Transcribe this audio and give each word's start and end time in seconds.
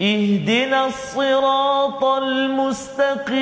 اهدنا 0.00 0.86
الصراط 0.86 2.04
المستقيم. 2.04 3.40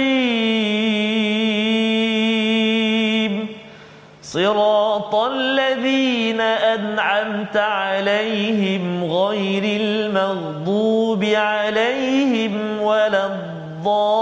صراط 4.23 5.15
الذين 5.15 6.41
أنعمت 6.41 7.57
عليهم 7.57 9.05
غير 9.05 9.62
المغضوب 9.81 11.25
عليهم 11.25 12.83
ولا 12.83 13.27
الضالين. 13.27 14.19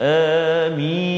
آمين. 0.00 1.10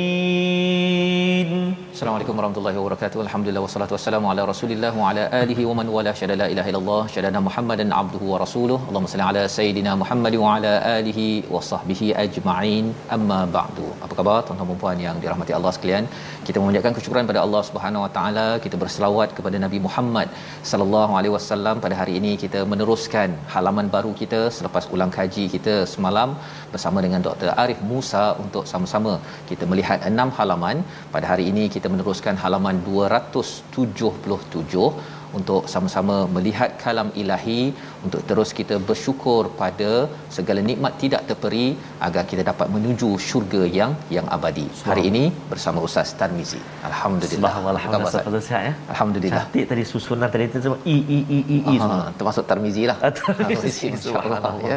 Assalamualaikum 1.93 2.35
warahmatullahi 2.35 2.79
wabarakatuh. 2.93 3.21
Alhamdulillah 3.25 3.63
wassalatu 3.65 3.95
wassalamu 3.97 4.27
ala 4.31 4.43
Rasulillah 4.51 4.91
wa 5.01 5.05
ala 5.11 5.23
alihi 5.43 5.63
wa 5.69 5.75
man 5.79 5.87
wala 5.95 6.13
syada 6.19 6.35
la 6.41 6.47
ilaha 6.53 6.69
illallah 6.71 7.03
syadana 7.13 7.41
Muhammadan 7.47 7.89
abduhu 8.01 8.27
wa 8.33 8.39
rasuluh. 8.43 8.79
Allahumma 8.89 9.11
salli 9.13 9.25
ala 9.29 9.43
sayidina 9.55 9.93
Muhammad 10.03 10.35
wa 10.43 10.49
ala 10.55 10.73
alihi 10.97 11.27
wa 11.55 11.61
sahbihi 11.69 12.09
ajma'in. 12.25 12.87
Amma 13.17 13.39
ba'du. 13.57 13.87
Apa 14.07 14.13
khabar 14.19 14.37
tuan-tuan 14.49 14.71
dan 14.73 14.81
puan 14.83 14.99
yang 15.07 15.17
dirahmati 15.23 15.55
Allah 15.59 15.73
sekalian? 15.77 16.07
Kita 16.49 16.57
memanjatkan 16.63 16.95
kesyukuran 16.99 17.31
pada 17.31 17.41
Allah 17.45 17.63
Subhanahu 17.69 18.05
wa 18.05 18.11
taala. 18.17 18.47
Kita 18.67 18.79
berselawat 18.83 19.31
kepada 19.39 19.57
Nabi 19.65 19.81
Muhammad 19.87 20.29
sallallahu 20.73 21.15
alaihi 21.21 21.35
wasallam 21.37 21.81
pada 21.87 21.97
hari 22.01 22.15
ini 22.21 22.35
kita 22.45 22.63
meneruskan 22.75 23.39
halaman 23.55 23.89
baru 23.97 24.13
kita 24.23 24.43
selepas 24.59 24.87
ulang 24.97 25.15
kaji 25.19 25.47
kita 25.57 25.77
semalam 25.95 26.31
bersama 26.75 26.99
dengan 27.07 27.23
Dr. 27.29 27.51
Arif 27.65 27.81
Musa 27.95 28.27
untuk 28.45 28.67
sama-sama 28.75 29.15
kita 29.53 29.65
melihat 29.73 29.99
enam 30.13 30.29
halaman. 30.41 30.77
Pada 31.17 31.27
hari 31.33 31.47
ini 31.55 31.67
kita 31.79 31.89
meneruskan 31.95 32.37
halaman 32.45 32.77
277 32.91 35.39
untuk 35.39 35.63
sama-sama 35.73 36.17
melihat 36.35 36.71
kalam 36.83 37.09
ilahi 37.23 37.61
untuk 38.07 38.21
terus 38.31 38.51
kita 38.59 38.77
bersyukur 38.89 39.43
pada 39.61 39.91
segala 40.37 40.61
nikmat 40.71 40.93
tidak 41.03 41.23
terperi 41.29 41.67
agar 42.07 42.23
kita 42.31 42.43
dapat 42.51 42.67
menuju 42.75 43.11
syurga 43.29 43.63
yang 43.79 43.93
yang 44.17 44.27
abadi. 44.37 44.67
Hari 44.91 45.05
ini 45.11 45.25
bersama 45.53 45.79
Ustaz 45.89 46.11
Tarmizi. 46.21 46.61
Alhamdulillah. 46.91 47.53
Alhamdulillah, 47.75 48.11
Ustaz? 48.11 48.47
Sihat 48.49 48.63
ya? 48.69 48.73
Alhamdulillah. 48.95 49.45
Cantik 49.47 49.65
tadi 49.73 49.85
susunan 49.93 50.29
tadi 50.35 50.51
tu 50.55 50.59
semua 50.67 50.79
I, 50.95 50.97
I, 51.17 51.19
I, 51.37 51.39
I, 51.55 51.59
I 51.73 51.77
semua. 51.85 52.01
Ah, 52.03 52.11
termasuk 52.19 52.45
Tarmizi 52.51 52.85
lah. 52.91 52.97
Ah, 53.07 53.13
Tarmizi, 53.21 53.87
Insya-Allah 53.95 54.55
ya. 54.73 54.77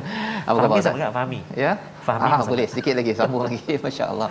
Apa 0.50 0.58
khabar 0.64 0.78
Ustaz? 0.84 0.96
Fahmi? 1.18 1.40
Ya. 1.66 1.74
Fahmi 2.08 2.30
ah, 2.38 2.42
boleh 2.52 2.66
sedikit 2.72 2.94
lagi 3.00 3.12
sambung 3.20 3.44
lagi 3.48 3.60
masya-Allah. 3.86 4.30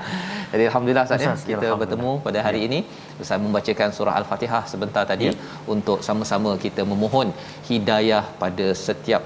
Jadi 0.52 0.62
alhamdulillah 0.70 1.04
Ustaz 1.08 1.26
ya 1.26 1.34
kita 1.50 1.69
bertemu 1.82 2.10
pada 2.26 2.38
hari 2.46 2.60
ini 2.70 2.78
Ustaz 3.22 3.38
membacakan 3.44 3.90
surah 3.96 4.14
Al-Fatihah 4.22 4.62
sebentar 4.72 5.02
tadi 5.12 5.22
Ya. 5.24 5.34
untuk 5.74 5.98
sama-sama 6.06 6.50
kita 6.64 6.82
memohon 6.92 7.28
hidayah 7.69 8.22
pada 8.42 8.66
setiap 8.88 9.22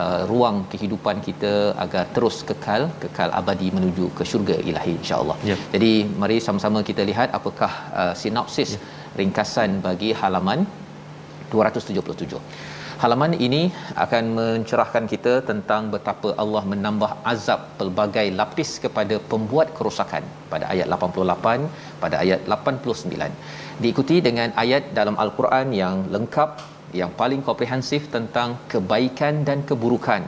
uh, 0.00 0.20
ruang 0.30 0.56
kehidupan 0.72 1.18
kita 1.28 1.52
agar 1.84 2.04
terus 2.16 2.38
kekal 2.48 2.82
kekal 3.02 3.30
abadi 3.40 3.68
menuju 3.76 4.06
ke 4.18 4.24
syurga 4.30 4.56
ilahi 4.70 4.94
insya-Allah. 5.00 5.36
Ya. 5.50 5.56
Jadi 5.74 5.92
mari 6.22 6.38
sama-sama 6.46 6.80
kita 6.90 7.04
lihat 7.10 7.30
apakah 7.38 7.72
uh, 8.00 8.14
sinopsis 8.22 8.72
ringkasan 9.20 9.80
bagi 9.86 10.10
halaman 10.22 10.60
277. 11.52 12.42
Halaman 13.02 13.32
ini 13.46 13.60
akan 14.04 14.24
mencerahkan 14.38 15.04
kita 15.10 15.34
tentang 15.50 15.82
betapa 15.92 16.28
Allah 16.42 16.62
menambah 16.70 17.10
azab 17.32 17.60
pelbagai 17.78 18.24
lapis 18.38 18.70
kepada 18.84 19.16
pembuat 19.30 19.68
kerosakan 19.76 20.24
pada 20.52 20.66
ayat 20.72 20.86
88 20.96 21.70
pada 22.02 22.16
ayat 22.24 22.40
89. 22.56 23.30
Diikuti 23.84 24.16
dengan 24.26 24.50
ayat 24.62 24.90
dalam 24.98 25.14
al-Quran 25.24 25.68
yang 25.82 25.96
lengkap 26.14 26.50
yang 27.00 27.10
paling 27.20 27.40
komprehensif 27.48 28.02
tentang 28.16 28.56
kebaikan 28.72 29.44
dan 29.48 29.60
keburukan 29.70 30.22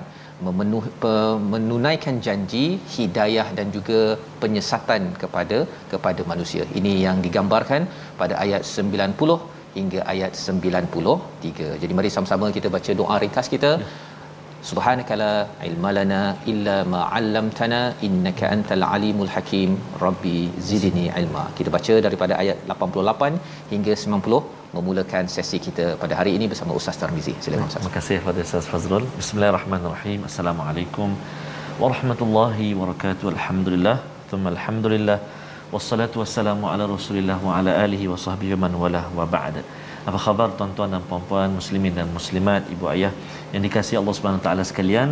menunaikan 1.52 2.16
janji 2.26 2.64
hidayah 2.96 3.48
dan 3.58 3.68
juga 3.76 4.16
penyesatan 4.42 5.02
kepada 5.22 5.58
kepada 5.92 6.22
manusia. 6.32 6.64
Ini 6.78 6.92
yang 7.06 7.18
digambarkan 7.26 7.84
pada 8.20 8.36
ayat 8.44 8.62
90 8.64 9.36
hingga 9.76 10.00
ayat 10.12 10.32
93. 10.34 11.80
Jadi 11.82 11.92
mari 11.98 12.10
sama-sama 12.16 12.48
kita 12.56 12.68
baca 12.76 12.92
doa 13.00 13.16
ringkas 13.24 13.48
kita. 13.54 13.72
Subhanaka 13.80 14.09
ilma 15.68 15.90
lana 15.98 16.20
illa 16.52 16.76
ma 16.92 17.00
'allamtana 17.16 17.80
innaka 18.06 18.44
antal 18.54 18.84
alimul 18.94 19.30
hakim. 19.34 19.70
Rabbi 20.04 20.38
zidni 20.70 21.06
ilma. 21.20 21.44
Kita 21.58 21.70
baca 21.76 21.94
daripada 22.06 22.34
ayat 22.42 22.58
88 22.68 23.40
hingga 23.72 23.94
90 24.04 24.42
memulakan 24.76 25.24
sesi 25.36 25.58
kita 25.66 25.86
pada 26.02 26.14
hari 26.20 26.32
ini 26.38 26.46
bersama 26.52 26.72
Ustaz 26.80 26.98
Tarmizi. 27.02 27.34
Silakan 27.44 27.66
Ustaz. 27.70 27.80
Terima 27.80 27.94
kasih 27.98 28.16
kepada 28.22 28.40
Ustaz 28.46 28.66
Fazrul. 28.72 29.04
Bismillahirrahmanirrahim. 29.20 30.20
Assalamualaikum 30.30 31.10
warahmatullahi 31.82 32.68
wabarakatuh. 32.80 33.26
Alhamdulillah. 33.34 33.96
Thumma 34.30 34.50
alhamdulillah. 34.56 35.18
Wassalatu 35.74 36.18
wassalamu 36.22 36.66
ala 36.72 36.84
Rasulillah 36.96 37.38
wa 37.48 37.58
ala 37.58 37.72
alihi 37.84 38.06
wa 38.12 38.18
sahbihi 38.26 38.60
man 38.64 38.72
wala 38.82 39.02
wa 39.18 39.24
ba'd. 39.34 39.56
Apa 40.08 40.18
khabar 40.24 40.48
tuan-tuan 40.58 40.90
dan 40.94 41.02
puan-puan 41.08 41.48
muslimin 41.58 41.92
dan 41.98 42.08
muslimat, 42.16 42.62
ibu 42.74 42.84
ayah 42.92 43.12
yang 43.54 43.62
dikasihi 43.66 43.98
Allah 44.00 44.14
Subhanahu 44.16 44.42
taala 44.46 44.64
sekalian? 44.70 45.08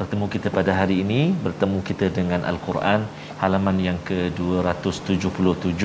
Bertemu 0.00 0.26
kita 0.34 0.48
pada 0.58 0.72
hari 0.80 0.96
ini, 1.04 1.20
bertemu 1.46 1.78
kita 1.88 2.06
dengan 2.18 2.40
Al-Quran 2.50 3.00
halaman 3.42 3.76
yang 3.88 3.98
ke-277. 4.08 5.84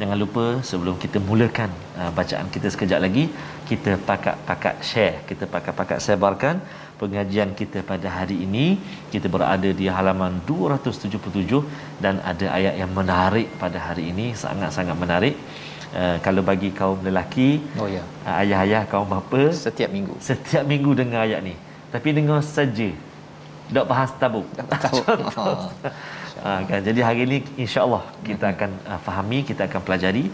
Jangan 0.00 0.18
lupa 0.22 0.44
sebelum 0.70 0.96
kita 1.02 1.18
mulakan 1.28 1.70
uh, 2.00 2.10
bacaan 2.18 2.48
kita 2.54 2.68
sekejap 2.74 3.00
lagi, 3.04 3.24
kita 3.70 3.96
pakat-pakat 4.08 4.74
share, 4.88 5.24
kita 5.28 5.48
pakat-pakat 5.54 6.04
sebarkan 6.06 6.60
pengajian 7.00 7.56
kita 7.60 7.80
pada 7.90 8.08
hari 8.16 8.36
ini. 8.46 8.66
Kita 9.12 9.32
berada 9.34 9.70
di 9.80 9.88
halaman 9.96 10.44
277 10.44 11.64
dan 12.04 12.20
ada 12.32 12.46
ayat 12.58 12.74
yang 12.82 12.92
menarik 12.92 13.48
pada 13.62 13.80
hari 13.88 14.12
ini, 14.12 14.26
sangat-sangat 14.44 14.96
menarik. 15.04 15.36
Uh, 15.94 16.18
kalau 16.20 16.42
bagi 16.42 16.74
kaum 16.74 16.98
lelaki, 17.06 17.62
Oh 17.78 17.86
ya. 17.86 18.02
uh, 18.26 18.42
ayah-ayah 18.42 18.82
kaum 18.90 19.06
bapa, 19.06 19.54
Setiap 19.54 19.90
minggu. 19.94 20.14
setiap 20.18 20.66
minggu 20.66 20.90
dengar 20.98 21.24
ayat 21.24 21.40
ni. 21.46 21.54
Tapi 21.94 22.08
dengar 22.10 22.42
saja. 22.42 22.90
Tak 23.70 23.86
bahas 23.86 24.10
tabuk. 24.18 24.46
Ha, 26.42 26.50
kan? 26.68 26.80
Jadi 26.82 27.00
hari 27.02 27.20
ini 27.26 27.38
insya-Allah 27.64 28.02
kita 28.26 28.54
akan 28.54 28.70
uh, 28.86 29.00
fahami, 29.06 29.42
kita 29.42 29.66
akan 29.70 29.80
pelajari 29.86 30.26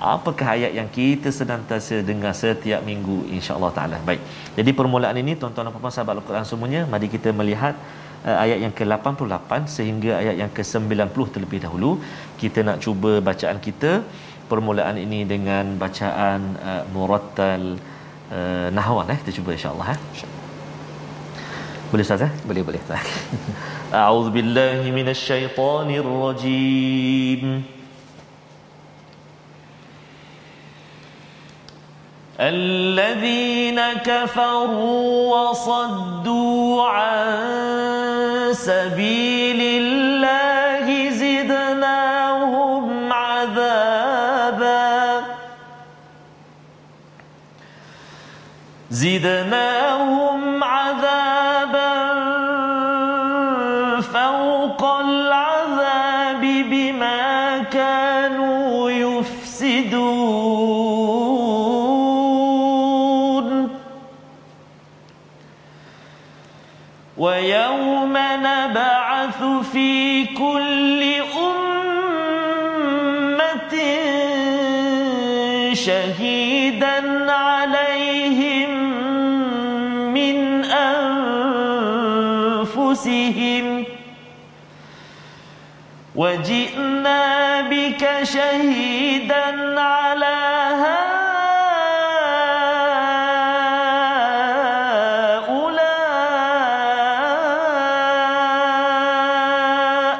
apakah 0.00 0.48
ayat 0.56 0.72
yang 0.76 0.88
kita 0.92 1.32
senantiasa 1.32 2.04
dengar 2.04 2.32
setiap 2.36 2.80
minggu 2.84 3.24
insya-Allah 3.36 3.70
taala. 3.76 3.96
Baik. 4.08 4.20
Jadi 4.58 4.70
permulaan 4.76 5.16
ini 5.16 5.32
tuan-tuan 5.40 5.66
dan 5.66 5.72
puan-puan 5.72 5.94
sahabat 5.96 6.20
Al-Quran 6.20 6.44
semuanya, 6.44 6.80
mari 6.92 7.08
kita 7.08 7.32
melihat 7.32 7.74
uh, 8.28 8.36
ayat 8.44 8.58
yang 8.64 8.74
ke-88 8.78 9.50
sehingga 9.76 10.12
ayat 10.20 10.36
yang 10.42 10.50
ke-90 10.52 11.16
terlebih 11.34 11.60
dahulu. 11.64 11.90
Kita 12.36 12.60
nak 12.68 12.84
cuba 12.84 13.24
bacaan 13.24 13.58
kita 13.58 14.04
permulaan 14.51 14.97
ini 14.99 15.23
dengan 15.23 15.79
bacaan 15.79 16.39
uh, 16.59 16.83
murattal 16.93 17.79
uh, 18.31 18.67
nahwan 18.75 19.07
eh 19.13 19.17
kita 19.23 19.31
cuba 19.39 19.55
insya-Allah 19.55 19.95
eh. 19.95 19.99
Boleh 21.91 22.03
Ustaz 22.07 22.23
eh? 22.23 22.31
Boleh 22.47 22.63
boleh. 22.63 22.81
أعوذ 23.91 24.31
بالله 24.31 24.87
من 24.87 25.07
الشيطان 25.11 25.91
الرجيم 25.91 27.43
الذين 32.39 33.79
كفروا 34.07 35.03
وصدوا 35.35 36.83
عن 36.87 37.27
سبيل 38.55 39.34
زدناهم 49.06 50.64
عذابا 50.64 51.94
فوق 54.00 54.84
العذاب 54.84 56.40
بما 56.42 57.58
كانوا 57.58 58.90
يفسدون. 58.90 60.26
ويوم 67.18 68.14
نبعث 68.16 69.42
في 69.72 70.24
كل 70.26 70.65
وجئنا 86.16 87.60
بك 87.60 88.02
شهيدا 88.22 89.80
على 89.80 90.36
هؤلاء 99.26 100.18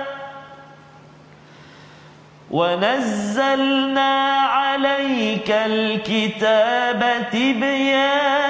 ونزلنا 2.50 4.12
عليك 4.40 5.50
الكتاب 5.50 7.26
تبيانا 7.32 8.45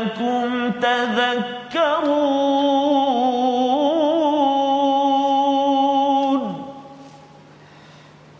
لعلكم 0.00 0.70
تذكرون. 0.80 2.00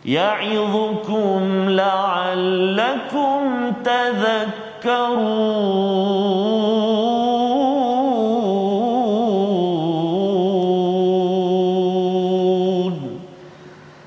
يعظكم 0.05 1.69
لعلكم 1.69 3.41
تذكرون. 3.85 5.41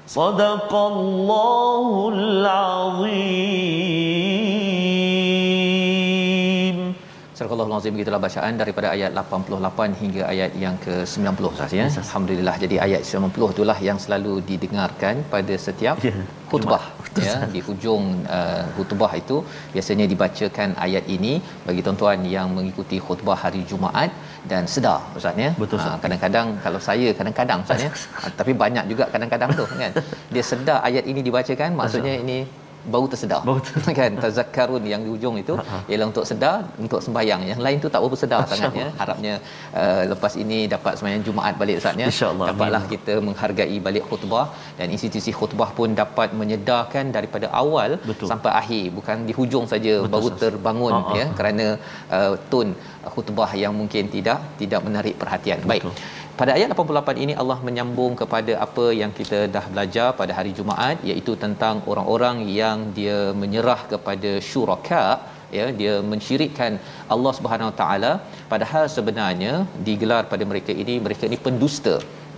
صدق 0.06 0.74
الله 0.74 1.53
Al-Azim 7.74 7.94
begitulah 7.96 8.20
bacaan 8.26 8.54
daripada 8.62 8.88
ayat 8.94 9.10
88 9.20 10.00
hingga 10.02 10.22
ayat 10.32 10.52
yang 10.64 10.76
ke-90 10.84 11.44
Ustaz 11.54 11.72
ya. 11.80 11.86
Alhamdulillah. 12.04 12.54
Jadi 12.64 12.76
ayat 12.86 13.02
90 13.20 13.54
itulah 13.54 13.78
yang 13.88 13.98
selalu 14.04 14.34
didengarkan 14.50 15.14
pada 15.34 15.56
setiap 15.66 15.96
Ya, 16.08 16.12
khutbah 16.50 16.84
Betul, 17.04 17.24
ya 17.26 17.34
di 17.54 17.60
hujung 17.66 18.04
uh, 18.36 18.64
khutbah 18.76 19.10
itu 19.20 19.36
biasanya 19.74 20.06
dibacakan 20.12 20.70
ayat 20.86 21.04
ini 21.16 21.32
bagi 21.66 21.80
tuan-tuan 21.86 22.26
yang 22.34 22.48
mengikuti 22.56 22.96
khutbah 23.06 23.36
hari 23.44 23.62
Jumaat 23.70 24.10
dan 24.50 24.62
sedar 24.74 25.00
Ustaz 25.18 25.40
ya. 25.44 25.50
Betul. 25.62 25.80
Ah, 25.84 25.96
kadang-kadang 26.02 26.48
kalau 26.64 26.80
saya 26.88 27.08
kadang-kadang 27.20 27.60
Ustaz 27.66 27.86
ya. 27.86 27.90
Tapi 28.40 28.52
banyak 28.64 28.84
juga 28.92 29.06
kadang-kadang 29.14 29.50
tu 29.60 29.64
kan. 29.80 29.92
Dia 30.34 30.44
sedar 30.50 30.78
ayat 30.88 31.06
ini 31.12 31.22
dibacakan 31.28 31.70
maksudnya 31.80 32.14
ini 32.24 32.38
baru 32.92 33.06
tersedar 33.12 33.40
Baru 33.48 33.60
ter- 33.66 33.94
kan 34.00 34.12
tazakkarun 34.24 34.82
yang 34.92 35.00
di 35.06 35.10
hujung 35.14 35.36
itu 35.42 35.54
Ha-ha. 35.60 35.78
ialah 35.90 36.06
untuk 36.10 36.24
sedar 36.30 36.56
untuk 36.84 37.00
sembahyang 37.06 37.42
yang 37.50 37.60
lain 37.66 37.78
tu 37.84 37.88
tak 37.94 38.00
berapa 38.04 38.18
sedar 38.22 38.40
Masya 38.44 38.50
sangat 38.52 38.72
ya 38.80 38.84
Allah. 38.86 38.94
harapnya 39.00 39.34
uh, 39.82 40.02
lepas 40.12 40.32
ini 40.42 40.58
dapat 40.74 40.92
sembahyang 40.98 41.22
Jumaat 41.28 41.54
balik 41.62 41.76
Ustaz 41.80 41.96
ya 42.02 42.08
InsyaAllah. 42.10 42.46
dapatlah 42.50 42.82
Amin. 42.84 42.92
kita 42.94 43.14
menghargai 43.28 43.78
balik 43.88 44.04
khutbah 44.10 44.46
dan 44.78 44.88
institusi 44.96 45.32
khutbah 45.38 45.70
pun 45.78 45.88
dapat 46.02 46.28
menyedarkan 46.40 47.04
daripada 47.16 47.46
awal 47.62 47.90
Betul. 48.10 48.28
sampai 48.32 48.52
akhir 48.62 48.84
bukan 48.98 49.16
di 49.28 49.32
hujung 49.38 49.66
saja 49.74 49.94
Betul, 50.00 50.12
baru 50.14 50.28
Ustaz. 50.30 50.42
terbangun 50.44 50.94
Ha-ha. 50.98 51.18
ya 51.20 51.26
kerana 51.38 51.66
uh, 52.18 52.34
uh, 52.58 53.10
khutbah 53.14 53.50
yang 53.62 53.72
mungkin 53.80 54.04
tidak 54.16 54.38
tidak 54.60 54.80
menarik 54.88 55.16
perhatian 55.22 55.60
baik 55.72 55.84
Betul. 55.84 55.96
Pada 56.38 56.52
ayat 56.56 56.68
88 56.74 57.22
ini 57.24 57.34
Allah 57.40 57.56
menyambung 57.66 58.12
kepada 58.20 58.52
apa 58.64 58.84
yang 59.00 59.12
kita 59.18 59.38
dah 59.56 59.62
belajar 59.72 60.06
pada 60.20 60.32
hari 60.38 60.50
Jumaat 60.58 60.96
iaitu 61.10 61.32
tentang 61.44 61.82
orang-orang 61.90 62.36
yang 62.60 62.78
dia 62.96 63.18
menyerah 63.42 63.80
kepada 63.92 64.30
syuraka 64.48 65.04
ya 65.58 65.66
dia 65.80 65.94
mensyirikkan 66.12 66.72
Allah 67.14 67.32
Subhanahu 67.38 67.72
taala. 67.80 68.12
Padahal 68.52 68.84
sebenarnya 68.96 69.52
digelar 69.88 70.22
pada 70.32 70.46
mereka 70.52 70.74
ini 70.82 70.96
mereka 71.06 71.24
ini 71.30 71.38
pendusta 71.46 71.94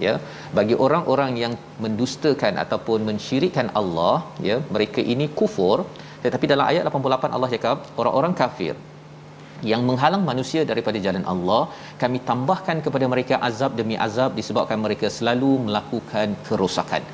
ya. 0.07 0.15
Bagi 0.59 0.77
orang-orang 0.87 1.33
yang 1.45 1.55
mendustakan 1.87 2.61
ataupun 2.65 3.09
mensyirikkan 3.11 3.71
Allah 3.81 4.17
ya 4.51 4.59
mereka 4.77 5.01
ini 5.15 5.29
kufur. 5.41 5.79
Tetapi 6.27 6.45
dalam 6.53 6.69
ayat 6.73 6.85
88 6.93 7.37
Allah 7.39 7.51
cakap 7.57 7.79
orang-orang 8.03 8.35
kafir 8.43 8.77
yang 9.71 9.83
menghalang 9.89 10.25
manusia 10.31 10.63
daripada 10.71 10.99
jalan 11.07 11.25
Allah 11.33 11.63
kami 12.03 12.19
tambahkan 12.31 12.81
kepada 12.87 13.07
mereka 13.15 13.35
azab 13.49 13.73
demi 13.81 13.97
azab 14.07 14.33
disebabkan 14.39 14.81
mereka 14.87 15.09
selalu 15.19 15.53
melakukan 15.69 16.37
kerosakan 16.49 17.05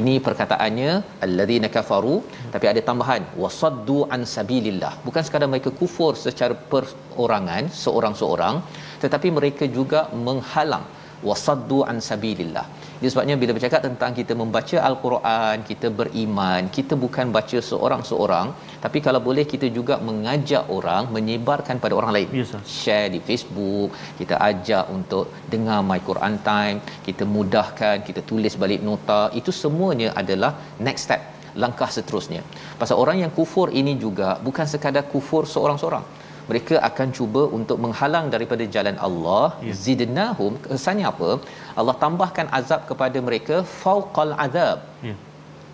ini 0.00 0.14
perkataannya 0.26 0.90
alladzina 1.26 1.68
kafaru 1.76 2.16
tapi 2.54 2.66
ada 2.72 2.80
tambahan 2.88 3.22
wasaddu 3.44 3.98
an 4.16 4.22
sabilillah 4.34 4.92
bukan 5.06 5.22
sekadar 5.26 5.48
mereka 5.54 5.72
kufur 5.80 6.12
secara 6.26 6.56
perorangan 6.72 7.72
seorang-seorang 7.84 8.56
tetapi 9.04 9.30
mereka 9.38 9.64
juga 9.78 10.02
menghalang 10.26 10.86
wasaddu 11.28 11.78
an 11.90 11.98
sabilillah. 12.08 12.66
Jadi 12.98 13.08
sebabnya 13.12 13.36
bila 13.42 13.52
bercakap 13.56 13.80
tentang 13.84 14.10
kita 14.18 14.32
membaca 14.42 14.76
al-Quran, 14.88 15.56
kita 15.70 15.88
beriman, 15.98 16.72
kita 16.76 16.94
bukan 17.04 17.28
baca 17.36 17.58
seorang-seorang, 17.70 18.46
tapi 18.84 18.98
kalau 19.06 19.20
boleh 19.28 19.44
kita 19.52 19.68
juga 19.78 20.00
mengajak 20.08 20.64
orang 20.76 21.12
menyebarkan 21.16 21.76
pada 21.84 21.94
orang 22.00 22.12
lain. 22.16 22.28
Ustaz. 22.40 22.64
Share 22.80 23.08
di 23.14 23.20
Facebook, 23.28 23.92
kita 24.20 24.40
ajak 24.50 24.84
untuk 24.96 25.28
dengar 25.52 25.80
My 25.90 26.00
Quran 26.08 26.40
Time, 26.50 26.78
kita 27.06 27.28
mudahkan, 27.36 28.00
kita 28.08 28.24
tulis 28.30 28.56
balik 28.56 28.80
nota, 28.90 29.20
itu 29.40 29.52
semuanya 29.62 30.16
adalah 30.22 30.52
next 30.80 31.04
step 31.08 31.20
langkah 31.56 31.88
seterusnya. 31.88 32.44
Pasal 32.80 32.96
orang 33.02 33.24
yang 33.24 33.32
kufur 33.32 33.68
ini 33.80 33.96
juga 33.96 34.36
bukan 34.46 34.68
sekadar 34.72 35.04
kufur 35.12 35.48
seorang-seorang 35.48 36.04
mereka 36.50 36.74
akan 36.88 37.08
cuba 37.18 37.42
untuk 37.58 37.78
menghalang 37.84 38.26
daripada 38.34 38.64
jalan 38.76 38.96
Allah 39.08 39.46
Ya. 39.68 39.74
zidnahum 39.84 40.52
kesannya 40.66 41.06
apa 41.12 41.30
Allah 41.80 41.96
tambahkan 42.04 42.48
azab 42.58 42.82
kepada 42.90 43.20
mereka 43.28 43.58
fauqal 43.82 44.32
azab 44.46 44.78
Ya. 45.08 45.14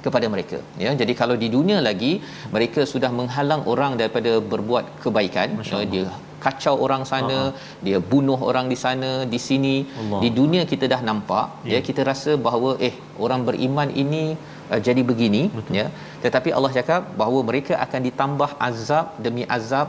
kepada 0.04 0.26
mereka 0.34 0.58
ya 0.84 0.90
jadi 1.00 1.12
kalau 1.22 1.36
di 1.44 1.48
dunia 1.56 1.78
lagi 1.88 2.12
mereka 2.56 2.82
sudah 2.92 3.10
menghalang 3.20 3.62
orang 3.72 3.92
daripada 4.00 4.32
berbuat 4.52 4.84
kebaikan 5.04 5.48
ya, 5.72 5.82
dia 5.94 6.06
kacau 6.44 6.74
orang 6.84 7.02
sana 7.10 7.38
dia 7.86 7.98
bunuh 8.12 8.38
orang 8.50 8.66
di 8.72 8.78
sana 8.84 9.10
di 9.34 9.38
sini 9.48 9.74
Allah. 10.00 10.20
di 10.24 10.28
dunia 10.38 10.62
kita 10.72 10.86
dah 10.92 11.00
nampak 11.08 11.46
ya. 11.72 11.72
Ya. 11.74 11.80
kita 11.88 12.02
rasa 12.10 12.32
bahawa 12.46 12.70
eh 12.88 12.94
orang 13.24 13.42
beriman 13.48 13.88
ini 14.02 14.24
uh, 14.72 14.80
jadi 14.86 15.02
begini 15.10 15.42
Betul. 15.58 15.76
ya 15.78 15.86
tetapi 16.24 16.50
Allah 16.56 16.72
cakap 16.78 17.02
bahawa 17.20 17.40
mereka 17.50 17.74
akan 17.84 18.00
ditambah 18.08 18.50
azab 18.68 19.06
demi 19.26 19.44
azab 19.58 19.88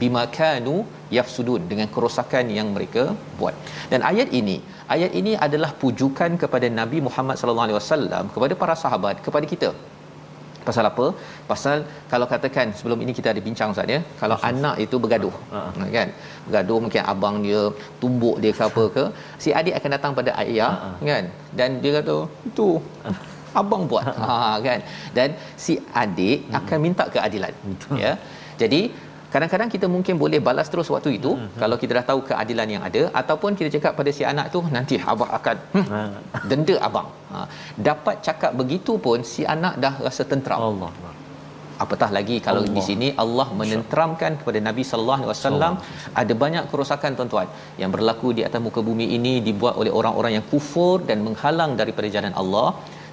bima 0.00 0.22
kanu 0.38 0.74
yafsudun 1.16 1.62
dengan 1.70 1.88
kerosakan 1.94 2.46
yang 2.58 2.68
mereka 2.76 3.04
buat. 3.38 3.54
Dan 3.92 4.00
ayat 4.10 4.28
ini, 4.40 4.56
ayat 4.94 5.12
ini 5.20 5.32
adalah 5.46 5.70
pujukan 5.82 6.38
kepada 6.42 6.66
Nabi 6.80 7.00
Muhammad 7.06 7.38
sallallahu 7.40 7.66
alaihi 7.68 7.78
wasallam 7.80 8.24
kepada 8.34 8.54
para 8.62 8.76
sahabat, 8.84 9.16
kepada 9.26 9.46
kita. 9.54 9.70
Pasal 10.68 10.84
apa? 10.90 11.06
Pasal 11.50 11.76
kalau 12.12 12.26
katakan 12.32 12.66
sebelum 12.78 12.98
ini 13.04 13.12
kita 13.18 13.28
ada 13.32 13.40
bincang 13.46 13.72
Ustaz 13.74 13.92
ya, 13.94 14.00
kalau 14.20 14.36
Pasal. 14.36 14.60
anak 14.60 14.74
itu 14.84 14.96
bergaduh, 15.02 15.32
uh-huh. 15.58 15.88
kan? 15.96 16.08
Bergaduh 16.46 16.78
mungkin 16.84 17.02
abang 17.12 17.36
dia 17.46 17.62
tumbuk 18.02 18.36
dia 18.44 18.52
ke 18.58 18.62
apa 18.68 18.84
ke, 18.96 19.04
si 19.42 19.50
adik 19.60 19.74
akan 19.78 19.90
datang 19.96 20.12
pada 20.18 20.30
ayah, 20.42 20.72
uh-huh. 20.76 21.08
kan? 21.10 21.24
Dan 21.58 21.80
dia 21.82 21.92
kata, 21.98 22.16
"Itu 22.50 22.66
abang 23.62 23.88
buat." 23.90 24.04
ha 24.20 24.36
kan? 24.66 24.84
Dan 25.16 25.28
si 25.64 25.80
adik 26.02 26.38
uh-huh. 26.44 26.60
akan 26.60 26.78
minta 26.86 27.06
keadilan. 27.14 27.54
Betul. 27.70 27.96
Ya. 28.04 28.12
Jadi 28.60 28.82
kadang-kadang 29.32 29.68
kita 29.74 29.86
mungkin 29.94 30.14
boleh 30.22 30.40
balas 30.48 30.68
terus 30.72 30.88
waktu 30.94 31.10
itu 31.18 31.32
uh-huh. 31.36 31.58
kalau 31.62 31.76
kita 31.82 31.92
dah 31.98 32.04
tahu 32.10 32.20
keadilan 32.30 32.68
yang 32.74 32.82
ada 32.88 33.02
ataupun 33.20 33.58
kita 33.58 33.68
cakap 33.76 33.92
pada 34.00 34.10
si 34.18 34.24
anak 34.32 34.46
tu 34.54 34.60
nanti 34.76 34.96
abang 35.12 35.32
akan 35.38 35.56
hmm, 35.76 35.86
uh 35.98 36.08
denda 36.50 36.76
abang. 36.88 37.08
Ha. 37.32 37.38
dapat 37.88 38.16
cakap 38.26 38.52
begitu 38.60 38.92
pun 39.04 39.18
si 39.32 39.42
anak 39.54 39.74
dah 39.84 39.94
rasa 40.06 40.22
tentram 40.30 40.60
Allah 40.68 40.90
apatah 41.84 42.08
lagi 42.16 42.36
kalau 42.46 42.62
Allah. 42.62 42.74
di 42.76 42.82
sini 42.88 43.08
Allah 43.24 43.46
menenteramkan 43.60 44.32
kepada 44.40 44.58
Nabi 44.68 44.82
sallallahu 44.88 45.20
alaihi 45.22 45.32
wasallam 45.32 45.74
ada 46.22 46.32
banyak 46.44 46.64
kerosakan 46.72 47.18
tuan-tuan 47.18 47.48
yang 47.82 47.90
berlaku 47.96 48.30
di 48.38 48.44
atas 48.48 48.62
muka 48.66 48.82
bumi 48.88 49.06
ini 49.18 49.34
dibuat 49.48 49.76
oleh 49.82 49.92
orang-orang 50.00 50.34
yang 50.38 50.46
kufur 50.52 50.96
dan 51.10 51.20
menghalang 51.28 51.74
daripada 51.82 52.10
jalan 52.16 52.34
Allah. 52.42 52.68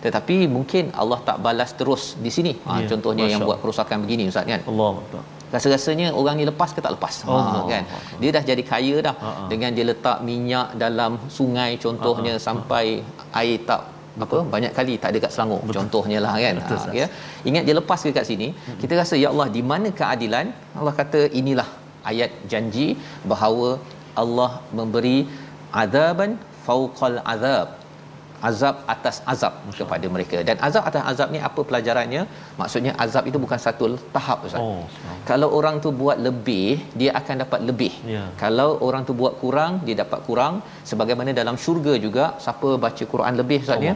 Tetapi 0.06 0.36
mungkin 0.56 0.84
Allah 1.02 1.20
tak 1.28 1.38
balas 1.46 1.72
terus 1.80 2.04
di 2.26 2.32
sini. 2.36 2.54
Ha, 2.66 2.72
ya, 2.82 2.86
contohnya 2.92 3.26
yang 3.34 3.42
buat 3.48 3.58
kerosakan 3.64 4.06
begini 4.06 4.24
ustaz 4.32 4.46
kan? 4.52 4.62
Allah 4.72 4.92
rasa-rasanya 5.56 6.08
orang 6.20 6.36
ni 6.40 6.46
lepas 6.52 6.70
ke 6.76 6.80
tak 6.86 6.94
lepas? 6.96 7.16
Oh, 7.28 7.38
ha, 7.40 7.60
kan? 7.72 7.84
oh, 7.96 8.02
dia 8.22 8.30
dah 8.36 8.44
jadi 8.50 8.64
kaya 8.72 8.96
dah 9.08 9.16
uh-huh. 9.28 9.48
dengan 9.52 9.72
dia 9.78 9.86
letak 9.92 10.18
minyak 10.30 10.68
dalam 10.84 11.14
sungai 11.38 11.70
contohnya 11.86 12.34
uh-huh. 12.36 12.46
sampai 12.48 12.86
air 13.42 13.60
tak 13.70 13.84
apa 14.26 14.38
banyak 14.54 14.72
kali 14.78 14.94
tak 15.02 15.10
ada 15.14 15.20
kat 15.24 15.32
Selangor 15.34 15.60
Betul. 15.62 15.76
contohnya 15.78 16.20
lah 16.26 16.34
kan? 16.46 16.56
Betul, 16.60 16.78
ha, 16.84 16.94
ya. 17.00 17.08
Ingat 17.50 17.64
dia 17.68 17.76
lepas 17.80 18.00
ke 18.06 18.12
kat 18.20 18.26
sini? 18.32 18.48
Hmm. 18.54 18.80
kita 18.82 18.94
rasa 19.02 19.16
ya 19.24 19.28
Allah 19.34 19.48
di 19.58 19.62
mana 19.72 19.90
keadilan? 20.00 20.48
Allah 20.80 20.94
kata 21.02 21.22
inilah 21.42 21.70
ayat 22.12 22.32
janji 22.52 22.88
bahawa 23.32 23.70
Allah 24.24 24.52
memberi 24.80 25.20
azaban 25.84 26.32
fauqal 26.66 27.20
azab 27.34 27.68
azab 28.50 28.76
atas 28.94 29.16
azab 29.34 29.54
Masya 29.68 29.84
kepada 29.86 30.08
mereka. 30.16 30.38
Dan 30.48 30.56
azab 30.68 30.84
atas 30.90 31.04
azab 31.12 31.30
ni 31.36 31.40
apa 31.50 31.62
pelajarannya? 31.70 32.22
Maksudnya 32.62 32.92
azab 33.06 33.24
itu 33.30 33.38
bukan 33.46 33.60
satu 33.66 33.86
tahap 34.16 34.46
ustaz. 34.48 34.62
Oh, 34.62 34.84
kalau 35.30 35.50
orang 35.60 35.78
tu 35.86 35.92
buat 36.02 36.20
lebih 36.28 36.68
dia 37.00 37.12
akan 37.20 37.36
dapat 37.44 37.62
lebih. 37.70 37.94
Yeah. 38.14 38.28
kalau 38.44 38.70
orang 38.88 39.04
tu 39.10 39.16
buat 39.22 39.36
kurang 39.44 39.82
dia 39.88 39.98
dapat 40.04 40.22
kurang. 40.30 40.62
Sebagaimana 40.92 41.34
dalam 41.42 41.58
syurga 41.64 41.96
juga 42.06 42.26
siapa 42.44 42.70
baca 42.86 43.04
Quran 43.14 43.34
lebih 43.42 43.60
ustaz 43.66 43.90
ya? 43.90 43.96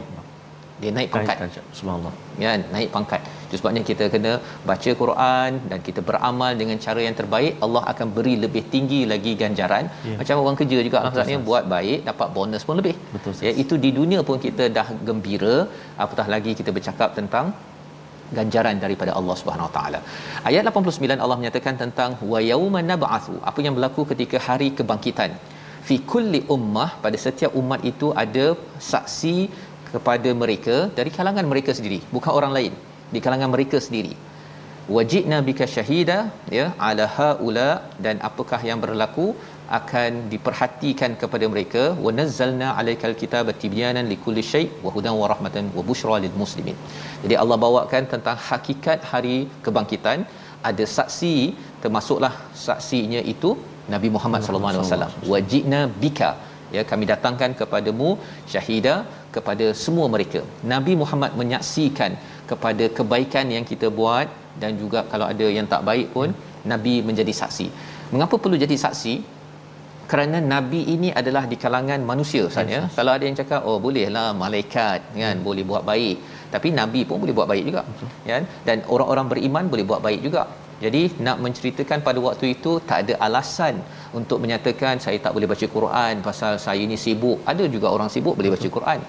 Dia 0.82 0.90
naik 0.90 1.10
pangkat. 1.14 1.36
subhanallah. 1.78 2.14
Ya 2.42 2.58
naik 2.74 2.90
pangkat 2.96 3.22
itu 3.52 3.60
sebabnya 3.60 3.82
kita 3.88 4.04
kena 4.12 4.32
baca 4.68 4.90
Quran 5.00 5.50
dan 5.70 5.78
kita 5.88 6.00
beramal 6.08 6.52
dengan 6.60 6.78
cara 6.84 7.00
yang 7.06 7.16
terbaik 7.18 7.52
Allah 7.64 7.82
akan 7.92 8.06
beri 8.16 8.34
lebih 8.44 8.62
tinggi 8.74 9.00
lagi 9.12 9.32
ganjaran 9.42 9.84
ya. 10.10 10.16
macam 10.20 10.44
orang 10.44 10.58
kerja 10.60 10.78
juga 10.86 11.00
maksudnya 11.06 11.38
buat 11.48 11.66
baik 11.74 11.98
dapat 12.10 12.28
bonus 12.36 12.64
pun 12.68 12.76
lebih 12.80 12.94
betul 13.16 13.44
ya 13.48 13.52
itu 13.64 13.76
di 13.84 13.92
dunia 13.98 14.22
pun 14.28 14.38
kita 14.46 14.66
dah 14.78 14.86
gembira 15.08 15.56
apatah 16.04 16.26
lagi 16.34 16.54
kita 16.60 16.72
bercakap 16.78 17.12
tentang 17.20 17.48
ganjaran 18.38 18.76
daripada 18.84 19.12
Allah 19.18 19.34
Subhanahu 19.38 19.66
Wa 19.68 19.74
Taala. 19.74 19.98
Ayat 20.50 20.62
89 20.68 21.24
Allah 21.24 21.36
menyatakan 21.40 21.74
tentang 21.82 22.10
wa 22.30 22.40
yauma 22.50 22.80
nab'atsu. 22.90 23.34
Apa 23.50 23.60
yang 23.64 23.74
berlaku 23.76 24.02
ketika 24.12 24.38
hari 24.46 24.68
kebangkitan? 24.78 25.32
Fi 25.88 25.96
kulli 26.12 26.40
ummah 26.54 26.88
pada 27.04 27.18
setiap 27.24 27.52
umat 27.60 27.80
itu 27.90 28.08
ada 28.22 28.46
saksi 28.92 29.36
kepada 29.94 30.30
mereka 30.42 30.76
dari 30.98 31.10
kalangan 31.18 31.46
mereka 31.52 31.70
sendiri 31.78 31.98
bukan 32.16 32.32
orang 32.38 32.52
lain 32.56 32.72
di 33.14 33.20
kalangan 33.24 33.50
mereka 33.54 33.78
sendiri. 33.86 34.14
Wajidna 34.94 35.36
bika 35.48 35.64
syahida 35.74 36.18
ya 36.58 36.66
ala 36.86 37.04
haula 37.16 37.70
dan 38.04 38.16
apakah 38.28 38.60
yang 38.68 38.78
berlaku 38.84 39.26
akan 39.78 40.12
diperhatikan 40.32 41.12
kepada 41.22 41.46
mereka. 41.52 41.82
Wa 42.04 42.10
nazzalna 42.18 42.68
alaikal 42.80 43.16
kitaba 43.22 43.52
tibyanan 43.62 44.06
likulli 44.12 44.44
syai 44.52 44.66
wa 44.84 44.90
hudan 44.94 45.14
wa 45.22 45.28
rahmatan 45.32 45.66
wa 45.76 45.82
busyra 45.90 46.16
lil 46.24 46.36
muslimin. 46.42 46.76
Jadi 47.24 47.36
Allah 47.42 47.58
bawakan 47.66 48.04
tentang 48.14 48.38
hakikat 48.48 49.00
hari 49.12 49.36
kebangkitan. 49.66 50.20
Ada 50.70 50.84
saksi 50.96 51.34
termasuklah 51.82 52.34
saksinya 52.66 53.20
itu 53.32 53.50
Nabi 53.94 54.08
Muhammad 54.16 54.40
sallallahu 54.46 54.72
alaihi 54.72 54.84
wasallam. 54.86 55.12
wajidna 55.32 55.80
bika 56.02 56.30
ya 56.76 56.82
kami 56.90 57.04
datangkan 57.12 57.50
kepadamu 57.60 58.10
syahida 58.52 58.94
kepada 59.34 59.66
semua 59.84 60.06
mereka. 60.14 60.40
Nabi 60.74 60.92
Muhammad 61.02 61.32
menyaksikan 61.40 62.12
kepada 62.52 62.84
kebaikan 62.98 63.46
yang 63.56 63.64
kita 63.70 63.88
buat 64.00 64.26
dan 64.62 64.72
juga 64.82 65.02
kalau 65.12 65.26
ada 65.32 65.46
yang 65.58 65.66
tak 65.74 65.82
baik 65.88 66.08
pun 66.16 66.28
Nabi 66.72 66.94
menjadi 67.08 67.32
saksi. 67.42 67.66
Mengapa 68.14 68.36
perlu 68.42 68.56
jadi 68.64 68.76
saksi? 68.84 69.14
Kerana 70.10 70.38
nabi 70.54 70.80
ini 70.94 71.08
adalah 71.20 71.42
di 71.50 71.56
kalangan 71.62 72.00
manusia 72.08 72.44
saja 72.56 72.78
yes, 72.84 72.96
kalau 72.98 73.12
ada 73.16 73.24
yang 73.28 73.36
cakap 73.38 73.60
oh 73.68 73.76
bolehlah 73.84 74.26
malaikat 74.40 75.00
kan 75.22 75.36
hmm. 75.38 75.46
boleh 75.46 75.64
buat 75.70 75.82
baik. 75.90 76.16
Tapi 76.54 76.68
nabi 76.80 77.00
pun 77.08 77.16
boleh 77.22 77.34
buat 77.38 77.48
baik 77.52 77.64
juga 77.68 77.82
kan? 78.30 78.42
Dan 78.66 78.84
orang-orang 78.94 79.26
beriman 79.32 79.64
boleh 79.72 79.84
buat 79.90 80.02
baik 80.06 80.20
juga. 80.26 80.42
Jadi 80.84 81.02
nak 81.26 81.38
menceritakan 81.44 81.98
pada 82.06 82.18
waktu 82.26 82.46
itu 82.54 82.72
tak 82.88 82.98
ada 83.04 83.14
alasan 83.26 83.74
untuk 84.18 84.38
menyatakan 84.44 85.00
saya 85.04 85.18
tak 85.24 85.32
boleh 85.36 85.48
baca 85.52 85.66
Quran 85.76 86.14
pasal 86.28 86.52
saya 86.66 86.82
ni 86.92 86.98
sibuk. 87.04 87.38
Ada 87.52 87.64
juga 87.74 87.88
orang 87.96 88.10
sibuk 88.14 88.34
boleh 88.38 88.52
baca 88.54 88.68
Quran. 88.76 89.00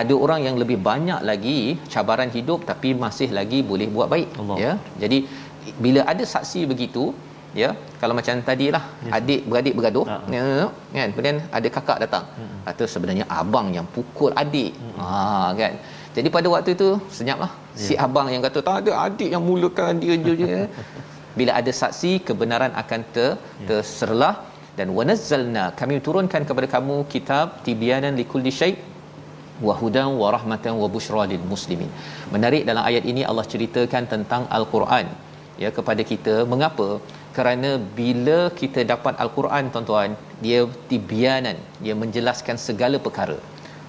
Ada 0.00 0.14
orang 0.24 0.40
yang 0.46 0.56
lebih 0.62 0.78
banyak 0.88 1.20
lagi 1.30 1.58
cabaran 1.92 2.30
hidup 2.36 2.60
tapi 2.70 2.88
masih 3.04 3.28
lagi 3.38 3.60
boleh 3.70 3.88
buat 3.96 4.08
baik 4.14 4.28
Allah. 4.40 4.56
ya. 4.64 4.72
Jadi 5.02 5.18
bila 5.84 6.00
ada 6.12 6.24
saksi 6.34 6.60
begitu 6.72 7.04
ya 7.62 7.68
kalau 8.00 8.14
macam 8.18 8.42
tadilah 8.48 8.82
yes. 9.06 9.12
adik 9.18 9.40
beradik 9.50 9.74
bergaduh 9.78 10.06
uh-huh. 10.14 10.34
ya, 10.36 10.66
kan 10.96 11.08
kemudian 11.12 11.36
ada 11.58 11.68
kakak 11.76 11.98
datang 12.04 12.24
uh-huh. 12.32 12.58
kata 12.68 12.84
sebenarnya 12.94 13.24
abang 13.40 13.68
yang 13.76 13.86
pukul 13.94 14.32
adik 14.42 14.72
uh-huh. 14.76 15.12
ha 15.12 15.50
kan 15.60 15.74
jadi 16.16 16.28
pada 16.36 16.48
waktu 16.54 16.70
itu 16.76 16.88
senyaplah 17.18 17.50
yeah. 17.52 17.86
si 17.86 17.94
abang 18.06 18.28
yang 18.34 18.42
kata 18.46 18.60
tak 18.68 18.76
ada 18.82 18.92
adik 19.06 19.30
yang 19.34 19.44
mulakan 19.48 20.02
dia 20.02 20.16
je 20.26 20.58
bila 21.38 21.52
ada 21.60 21.72
saksi 21.80 22.12
kebenaran 22.28 22.72
akan 22.82 23.00
ter 23.14 23.30
yeah. 23.30 23.66
terserlah 23.68 24.34
dan 24.78 24.88
wanazzalna 24.96 25.64
kami 25.80 25.94
turunkan 26.06 26.42
kepada 26.48 26.68
kamu 26.76 26.96
kitab 27.12 27.46
tibyanan 27.66 28.14
likulli 28.20 28.52
syai 28.58 28.74
wa 29.66 29.74
hudan 29.80 30.08
wa 30.20 30.28
rahmatan 30.36 30.74
wa 30.82 30.88
busyra 30.94 31.24
lil 31.32 31.44
muslimin. 31.52 31.90
Menarik 32.34 32.62
dalam 32.70 32.84
ayat 32.90 33.04
ini 33.12 33.24
Allah 33.30 33.46
ceritakan 33.52 34.04
tentang 34.14 34.44
al-Quran. 34.58 35.08
Ya 35.62 35.68
kepada 35.76 36.02
kita 36.12 36.34
mengapa? 36.52 36.88
Kerana 37.36 37.70
bila 37.98 38.38
kita 38.60 38.80
dapat 38.92 39.14
al-Quran 39.24 39.64
tuan-tuan 39.72 40.10
dia 40.44 40.60
tibyanan 40.90 41.56
dia 41.84 41.94
menjelaskan 42.02 42.56
segala 42.68 42.98
perkara. 43.06 43.38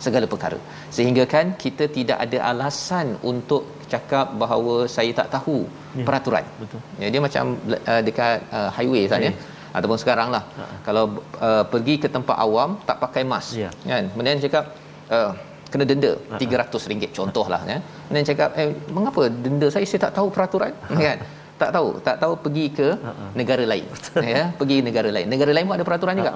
Segala 0.06 0.26
perkara. 0.34 0.60
Sehingga 0.96 1.24
kan 1.34 1.46
kita 1.64 1.86
tidak 1.98 2.18
ada 2.26 2.40
alasan 2.52 3.08
untuk 3.32 3.64
cakap 3.94 4.36
bahawa 4.42 4.76
saya 4.96 5.12
tak 5.20 5.30
tahu 5.36 5.58
ya, 6.00 6.06
peraturan. 6.08 6.46
Betul. 6.62 6.80
Ya 7.02 7.08
dia 7.14 7.22
macam 7.28 7.44
uh, 7.92 8.02
dekat 8.08 8.38
uh, 8.58 8.70
highway 8.78 9.04
saja 9.14 9.30
ya. 9.32 9.34
ataupun 9.78 10.00
sekarang 10.04 10.30
lah. 10.36 10.44
Ha. 10.60 10.64
kalau 10.88 11.06
uh, 11.48 11.64
pergi 11.74 11.96
ke 12.04 12.08
tempat 12.16 12.38
awam 12.46 12.70
tak 12.90 13.00
pakai 13.04 13.24
mask 13.32 13.60
ya. 13.64 13.70
kan? 13.92 14.06
Kemudian 14.14 14.44
cakap 14.46 14.64
uh, 15.18 15.32
kena 15.72 15.84
denda 15.90 16.12
RM300 16.42 17.12
contohlah 17.20 17.62
ya. 17.72 17.78
Kemudian 18.08 18.26
cakap 18.32 18.50
eh 18.62 18.70
mengapa 18.96 19.22
denda 19.44 19.68
saya? 19.74 19.86
Saya 19.92 20.02
tak 20.08 20.14
tahu 20.18 20.28
peraturan. 20.36 20.72
Kan? 21.06 21.20
Tak 21.62 21.70
tahu. 21.76 21.88
Tak 22.08 22.18
tahu 22.24 22.34
pergi 22.46 22.66
ke 22.80 22.88
negara 23.40 23.64
lain 23.72 23.86
ya. 24.34 24.44
Pergi 24.60 24.78
negara 24.88 25.10
lain. 25.16 25.28
Negara 25.34 25.52
lain 25.56 25.66
pun 25.70 25.76
ada 25.80 25.86
peraturan 25.90 26.16
juga. 26.22 26.34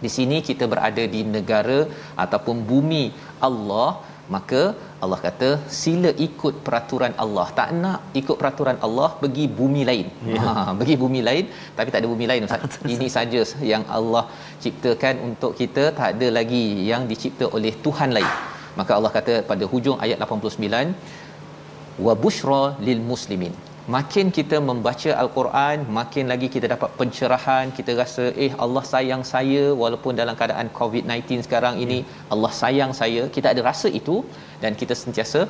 di 0.00 0.08
sini 0.08 0.36
kita 0.40 0.64
berada 0.72 1.02
di 1.14 1.20
negara 1.36 1.78
ataupun 2.24 2.64
bumi 2.70 3.12
Allah 3.48 4.00
maka 4.34 4.60
Allah 5.04 5.18
kata 5.26 5.48
sila 5.78 6.10
ikut 6.26 6.54
peraturan 6.66 7.14
Allah. 7.24 7.46
Tak 7.58 7.70
nak 7.82 8.00
ikut 8.20 8.36
peraturan 8.40 8.78
Allah 8.86 9.08
pergi 9.22 9.44
bumi 9.60 9.82
lain. 9.90 10.06
Ya. 10.32 10.42
ha 10.44 10.52
pergi 10.80 10.96
bumi 11.02 11.20
lain 11.28 11.44
tapi 11.78 11.88
tak 11.92 12.00
ada 12.02 12.10
bumi 12.12 12.28
lain 12.30 12.46
ustaz. 12.48 12.78
Ini 12.94 13.08
saja 13.16 13.40
yang 13.72 13.84
Allah 13.98 14.24
ciptakan 14.64 15.16
untuk 15.30 15.54
kita. 15.60 15.84
Tak 16.00 16.08
ada 16.14 16.28
lagi 16.38 16.64
yang 16.90 17.04
dicipta 17.12 17.48
oleh 17.58 17.74
Tuhan 17.86 18.12
lain. 18.18 18.30
Maka 18.78 18.92
Allah 18.98 19.12
kata 19.18 19.34
pada 19.50 19.64
hujung 19.72 19.98
ayat 20.04 20.18
89 20.28 22.06
wa 22.06 22.12
busyra 22.24 22.62
lil 22.86 23.00
muslimin 23.10 23.54
makin 23.94 24.26
kita 24.38 24.56
membaca 24.68 25.10
al-Quran 25.22 25.86
makin 25.98 26.24
lagi 26.32 26.48
kita 26.54 26.66
dapat 26.74 26.90
pencerahan. 26.98 27.72
Kita 27.76 27.92
rasa 28.02 28.24
eh 28.46 28.52
Allah 28.64 28.84
sayang 28.92 29.22
saya 29.32 29.62
walaupun 29.82 30.14
dalam 30.20 30.34
keadaan 30.40 30.68
COVID-19 30.78 31.46
sekarang 31.46 31.76
ini 31.84 31.98
Allah 32.34 32.52
sayang 32.60 32.92
saya. 33.00 33.22
Kita 33.36 33.48
ada 33.52 33.62
rasa 33.70 33.88
itu 34.00 34.16
dan 34.62 34.74
kita 34.82 34.96
sentiasa 35.02 35.42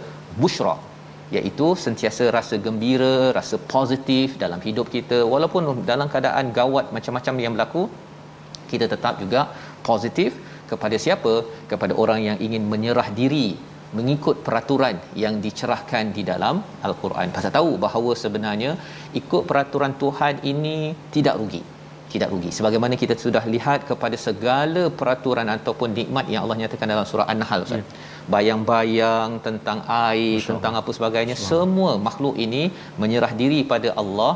busyra 0.43 0.77
iaitu 1.39 1.67
sentiasa 1.85 2.25
rasa 2.37 2.55
gembira 2.67 3.17
rasa 3.39 3.57
positif 3.75 4.39
dalam 4.45 4.61
hidup 4.69 4.87
kita. 4.95 5.19
Walaupun 5.33 5.87
dalam 5.91 6.09
keadaan 6.13 6.47
gawat 6.61 6.87
macam-macam 6.97 7.35
yang 7.45 7.55
berlaku 7.57 7.83
kita 8.71 8.87
tetap 8.95 9.19
juga 9.23 9.41
positif 9.91 10.33
kepada 10.71 10.97
siapa? 11.05 11.35
Kepada 11.71 11.95
orang 12.03 12.21
yang 12.29 12.39
ingin 12.47 12.65
menyerah 12.73 13.09
diri 13.21 13.49
mengikut 13.99 14.37
peraturan 14.47 14.97
yang 15.23 15.35
dicerahkan 15.45 16.05
di 16.17 16.23
dalam 16.31 16.57
al-Quran 16.89 17.35
pasal 17.37 17.53
tahu 17.59 17.73
bahawa 17.85 18.13
sebenarnya 18.23 18.73
ikut 19.21 19.43
peraturan 19.51 19.95
Tuhan 20.03 20.35
ini 20.53 20.77
tidak 21.15 21.37
rugi 21.41 21.63
tidak 22.13 22.29
rugi 22.35 22.51
sebagaimana 22.59 22.95
kita 23.03 23.15
sudah 23.25 23.43
lihat 23.55 23.81
kepada 23.91 24.17
segala 24.27 24.83
peraturan 25.01 25.49
ataupun 25.57 25.91
nikmat 25.99 26.27
yang 26.33 26.43
Allah 26.45 26.59
nyatakan 26.63 26.93
dalam 26.95 27.07
surah 27.11 27.27
An-Nahl 27.33 27.63
Ustaz. 27.67 27.81
Ya. 27.81 27.85
Bayang-bayang 28.35 29.31
tentang 29.47 29.79
air, 30.09 30.39
Masya 30.39 30.51
tentang 30.51 30.75
apa 30.81 30.91
sebagainya, 30.99 31.37
Masya 31.39 31.49
semua 31.51 31.93
makhluk 32.07 32.35
ini 32.47 32.63
menyerah 33.03 33.33
diri 33.41 33.61
pada 33.73 33.91
Allah 34.03 34.33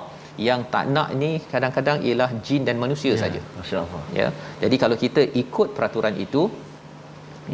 yang 0.49 0.61
tak 0.73 0.85
nak 0.95 1.09
ni 1.21 1.31
kadang-kadang 1.53 1.99
ialah 2.07 2.31
jin 2.47 2.63
dan 2.69 2.77
manusia 2.85 3.13
ya, 3.15 3.21
saja. 3.25 3.41
Masya-Allah. 3.59 4.03
Ya. 4.19 4.29
Jadi 4.63 4.77
kalau 4.83 4.97
kita 5.05 5.23
ikut 5.43 5.69
peraturan 5.77 6.15
itu 6.27 6.43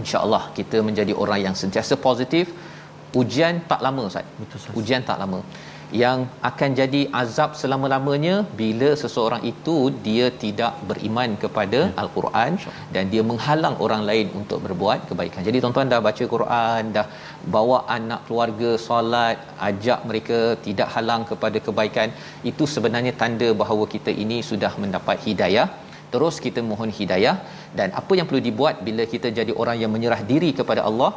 insya-Allah 0.00 0.42
kita 0.58 0.78
menjadi 0.88 1.12
orang 1.22 1.40
yang 1.46 1.56
sentiasa 1.62 1.96
positif. 2.08 2.48
Ujian 3.20 3.54
tak 3.70 3.80
lama 3.86 4.02
Ustaz. 4.10 4.26
Betul, 4.38 4.60
Ujian 4.80 5.02
tak 5.02 5.18
lama 5.22 5.40
yang 6.02 6.18
akan 6.48 6.70
jadi 6.80 7.00
azab 7.20 7.50
selama-lamanya 7.60 8.34
bila 8.60 8.90
seseorang 9.02 9.42
itu 9.52 9.74
dia 10.06 10.26
tidak 10.42 10.72
beriman 10.88 11.30
kepada 11.42 11.80
ya. 11.90 11.94
al-Quran 12.02 12.52
dan 12.94 13.04
dia 13.12 13.22
menghalang 13.30 13.76
orang 13.84 14.02
lain 14.10 14.26
untuk 14.40 14.58
berbuat 14.66 15.10
kebaikan. 15.10 15.42
Jadi 15.48 15.58
tuan-tuan 15.62 15.90
dah 15.92 16.00
baca 16.08 16.24
Quran, 16.34 16.82
dah 16.96 17.06
bawa 17.54 17.78
anak 17.98 18.22
keluarga 18.28 18.70
solat, 18.86 19.38
ajak 19.68 20.00
mereka 20.10 20.38
tidak 20.66 20.88
halang 20.94 21.24
kepada 21.30 21.58
kebaikan, 21.68 22.10
itu 22.50 22.66
sebenarnya 22.74 23.14
tanda 23.22 23.50
bahawa 23.62 23.86
kita 23.94 24.14
ini 24.24 24.40
sudah 24.50 24.72
mendapat 24.82 25.18
hidayah. 25.26 25.68
Terus 26.12 26.36
kita 26.44 26.60
mohon 26.70 26.90
hidayah 26.98 27.36
dan 27.78 27.88
apa 28.00 28.12
yang 28.18 28.26
perlu 28.28 28.42
dibuat 28.48 28.76
bila 28.86 29.02
kita 29.12 29.28
jadi 29.38 29.52
orang 29.62 29.76
yang 29.82 29.92
menyerah 29.96 30.20
diri 30.30 30.50
kepada 30.60 30.82
Allah? 30.90 31.12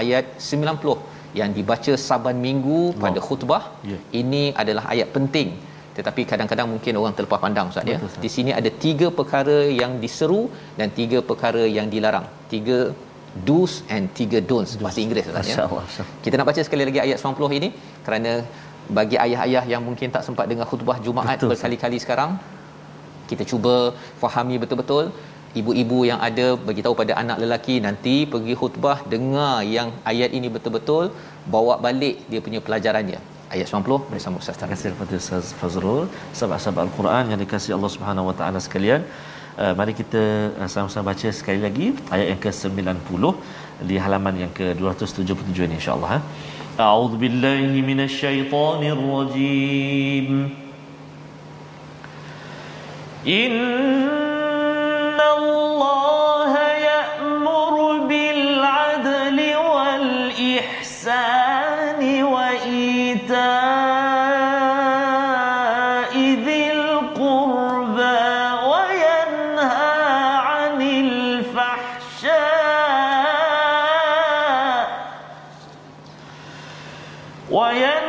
Ayat 0.00 0.24
90 0.48 1.38
yang 1.40 1.50
dibaca 1.56 1.92
saban 2.08 2.36
minggu 2.46 2.80
oh. 2.92 3.00
pada 3.04 3.18
khutbah. 3.26 3.62
Yeah. 3.90 4.00
ini 4.20 4.42
adalah 4.62 4.84
ayat 4.94 5.10
penting. 5.16 5.50
Tetapi 5.98 6.22
kadang-kadang 6.30 6.68
mungkin 6.72 6.92
orang 7.00 7.14
terlepas 7.18 7.40
pandang 7.44 7.68
ustaz 7.72 7.92
ya. 7.92 7.98
Di 8.24 8.30
sini 8.34 8.50
ada 8.60 8.70
tiga 8.84 9.06
perkara 9.18 9.58
yang 9.80 9.92
diseru 10.04 10.42
dan 10.78 10.88
tiga 10.98 11.18
perkara 11.30 11.62
yang 11.78 11.86
dilarang. 11.94 12.26
Tiga 12.52 12.78
do's 13.48 13.74
and 13.94 14.06
tiga 14.18 14.38
don'ts. 14.50 14.78
Bahasa 14.84 15.00
Inggeris 15.04 15.26
ustaz 15.30 15.50
ya. 15.52 15.66
Kita 16.24 16.34
nak 16.38 16.46
baca 16.50 16.62
sekali 16.68 16.84
lagi 16.88 17.00
ayat 17.06 17.18
90 17.18 17.58
ini 17.58 17.68
kerana 18.06 18.32
bagi 18.98 19.16
ayah-ayah 19.24 19.64
yang 19.72 19.82
mungkin 19.88 20.08
tak 20.14 20.22
sempat 20.28 20.46
dengar 20.50 20.66
khutbah 20.70 20.96
Jumaat 21.06 21.36
Betul. 21.36 21.50
berkali-kali 21.52 21.98
sekarang 22.04 22.30
kita 23.30 23.44
cuba 23.52 23.74
fahami 24.22 24.56
betul-betul. 24.62 25.06
Ibu-ibu 25.60 25.98
yang 26.10 26.20
ada 26.28 26.46
bagi 26.68 26.82
tahu 26.84 26.94
pada 27.00 27.12
anak 27.22 27.38
lelaki 27.42 27.76
nanti 27.86 28.14
pergi 28.32 28.54
khutbah 28.60 28.98
dengar 29.12 29.54
yang 29.76 29.88
ayat 30.10 30.30
ini 30.38 30.48
betul-betul 30.56 31.04
bawa 31.54 31.74
balik 31.86 32.16
dia 32.30 32.40
punya 32.46 32.60
pelajarannya. 32.66 33.20
Ayat 33.54 33.66
90 33.72 34.12
bersama 34.12 34.36
Ustaz. 34.42 34.56
Terima 34.60 34.72
kasih 34.74 34.92
kepada 34.94 35.14
Ustaz 35.22 35.46
Fazrul. 35.60 36.04
Sahabat-sahabat 36.38 36.82
Al-Quran 36.86 37.24
yang 37.32 37.40
dikasihi 37.44 37.74
Allah 37.78 37.92
Subhanahu 37.96 38.28
Wa 38.30 38.36
Taala 38.40 38.60
sekalian 38.66 39.00
uh, 39.62 39.72
mari 39.78 39.92
kita 40.00 40.22
uh, 40.60 40.68
sama-sama 40.74 41.04
baca 41.10 41.28
sekali 41.40 41.60
lagi 41.66 41.86
ayat 42.14 42.26
yang 42.32 42.40
ke-90 42.44 43.22
di 43.90 43.96
halaman 44.04 44.34
yang 44.42 44.52
ke-277 44.58 45.58
ini 45.66 45.76
insya-Allah 45.80 46.20
إن 53.26 55.20
الله 55.20 56.58
يأمر 56.58 57.96
بالعدل 58.06 59.56
والإحسان 60.36 61.22
وإيتاء 62.22 63.38
ذي 66.44 66.72
القربى 66.72 68.28
وينهى 68.70 69.98
عن 70.38 70.82
الفحشاء 70.82 72.28
وينهى 77.50 78.07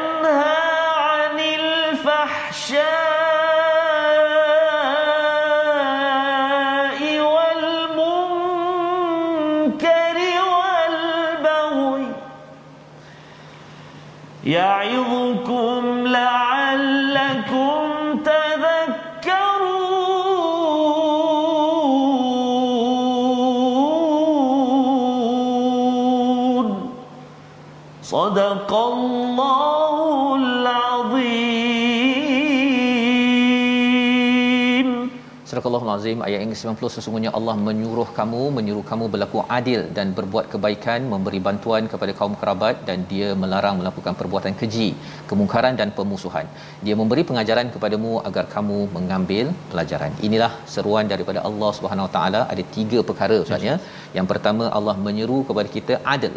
Al-Azim 35.99 36.21
ayat 36.25 36.39
yang 36.43 36.51
ke-90 36.55 36.89
sesungguhnya 36.95 37.31
Allah 37.37 37.53
menyuruh 37.67 38.05
kamu 38.17 38.41
menyuruh 38.57 38.83
kamu 38.89 39.05
berlaku 39.13 39.39
adil 39.57 39.81
dan 39.97 40.07
berbuat 40.17 40.45
kebaikan 40.53 40.99
memberi 41.13 41.39
bantuan 41.47 41.83
kepada 41.93 42.11
kaum 42.19 42.35
kerabat 42.41 42.75
dan 42.89 43.03
dia 43.09 43.29
melarang 43.41 43.75
melakukan 43.79 44.13
perbuatan 44.19 44.53
keji 44.61 44.87
kemungkaran 45.31 45.75
dan 45.81 45.89
pemusuhan. 45.97 46.45
Dia 46.85 46.95
memberi 47.01 47.23
pengajaran 47.31 47.67
kepadamu 47.75 48.13
agar 48.29 48.45
kamu 48.55 48.77
mengambil 48.95 49.51
pelajaran. 49.73 50.13
Inilah 50.29 50.51
seruan 50.75 51.11
daripada 51.13 51.41
Allah 51.49 51.71
Subhanahu 51.79 52.07
Wa 52.07 52.13
Taala. 52.15 52.41
Ada 52.53 52.65
tiga 52.77 53.01
perkara 53.11 53.37
ustaznya 53.45 53.75
yang 54.17 54.29
pertama 54.31 54.71
Allah 54.79 54.95
menyeru 55.09 55.41
kepada 55.51 55.69
kita 55.77 55.97
adil. 56.15 56.35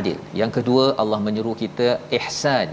Adil. 0.00 0.18
Yang 0.42 0.52
kedua 0.58 0.84
Allah 1.04 1.20
menyuruh 1.28 1.56
kita 1.64 1.88
ihsan 2.20 2.70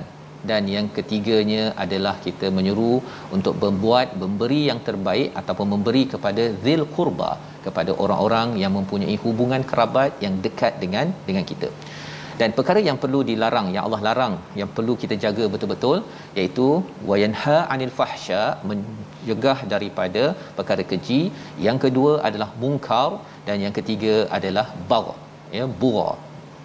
dan 0.49 0.63
yang 0.75 0.87
ketiganya 0.97 1.63
adalah 1.83 2.15
kita 2.25 2.47
menyuruh 2.57 2.99
untuk 3.35 3.55
membuat 3.63 4.07
memberi 4.21 4.61
yang 4.69 4.79
terbaik 4.87 5.29
ataupun 5.41 5.67
memberi 5.73 6.03
kepada 6.13 6.45
zil 6.63 6.83
qurba 6.95 7.31
kepada 7.65 7.91
orang-orang 8.03 8.49
yang 8.63 8.73
mempunyai 8.77 9.17
hubungan 9.25 9.63
kerabat 9.71 10.11
yang 10.25 10.35
dekat 10.45 10.73
dengan 10.83 11.07
dengan 11.27 11.45
kita. 11.51 11.69
Dan 12.39 12.49
perkara 12.57 12.79
yang 12.87 12.97
perlu 13.03 13.19
dilarang 13.29 13.67
yang 13.73 13.83
Allah 13.87 14.01
larang 14.07 14.33
yang 14.59 14.69
perlu 14.77 14.93
kita 15.01 15.15
jaga 15.25 15.43
betul-betul 15.53 15.97
iaitu 16.39 16.67
wayanha 17.09 17.57
anil 17.73 17.93
fahsya 17.99 18.41
mencegah 18.69 19.57
daripada 19.73 20.23
perkara 20.57 20.83
keji 20.91 21.21
yang 21.67 21.79
kedua 21.85 22.13
adalah 22.27 22.49
mungkar 22.63 23.09
dan 23.47 23.63
yang 23.65 23.75
ketiga 23.79 24.15
adalah 24.37 24.65
bagh 24.91 25.09
ya 25.57 25.65
bugha 25.81 26.09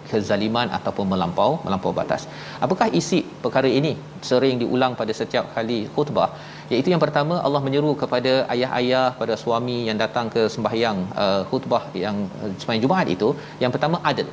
kezaliman 0.09 0.67
ataupun 0.77 1.05
melampau 1.13 1.51
melampau 1.65 1.91
batas. 1.99 2.23
Apakah 2.65 2.87
isi 2.99 3.19
perkara 3.43 3.69
ini? 3.79 3.93
Sering 4.29 4.55
diulang 4.61 4.93
pada 4.99 5.13
setiap 5.19 5.45
kali 5.55 5.79
khutbah. 5.95 6.29
Iaitu 6.71 6.89
yang 6.93 7.03
pertama 7.05 7.35
Allah 7.47 7.61
menyeru 7.67 7.91
kepada 8.03 8.33
ayah-ayah 8.53 9.05
pada 9.21 9.35
suami 9.43 9.77
yang 9.89 9.97
datang 10.03 10.27
ke 10.35 10.43
sembahyang 10.55 10.97
uh, 11.23 11.41
khutbah 11.49 11.83
yang 12.05 12.17
uh, 12.41 12.51
sembahyang 12.61 12.83
Jumaat 12.85 13.07
itu, 13.15 13.29
yang 13.63 13.73
pertama 13.75 13.99
adil. 14.11 14.29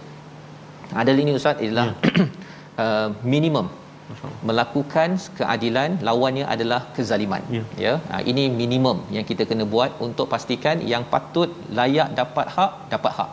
Adil 1.03 1.17
ini 1.25 1.33
ustaz 1.41 1.59
ialah 1.67 1.89
ya. 1.93 2.25
uh, 2.85 3.09
minimum 3.35 3.69
melakukan 4.49 5.09
keadilan 5.39 5.91
lawannya 6.09 6.45
adalah 6.55 6.81
kezaliman 6.97 7.43
ya, 7.57 7.63
ya? 7.85 7.95
Ha, 8.11 8.21
ini 8.31 8.45
minimum 8.61 8.99
yang 9.17 9.25
kita 9.31 9.45
kena 9.51 9.65
buat 9.75 10.01
untuk 10.07 10.27
pastikan 10.33 10.81
yang 10.93 11.05
patut 11.13 11.51
layak 11.79 12.09
dapat 12.21 12.47
hak 12.57 12.73
dapat 12.95 13.13
hak 13.19 13.31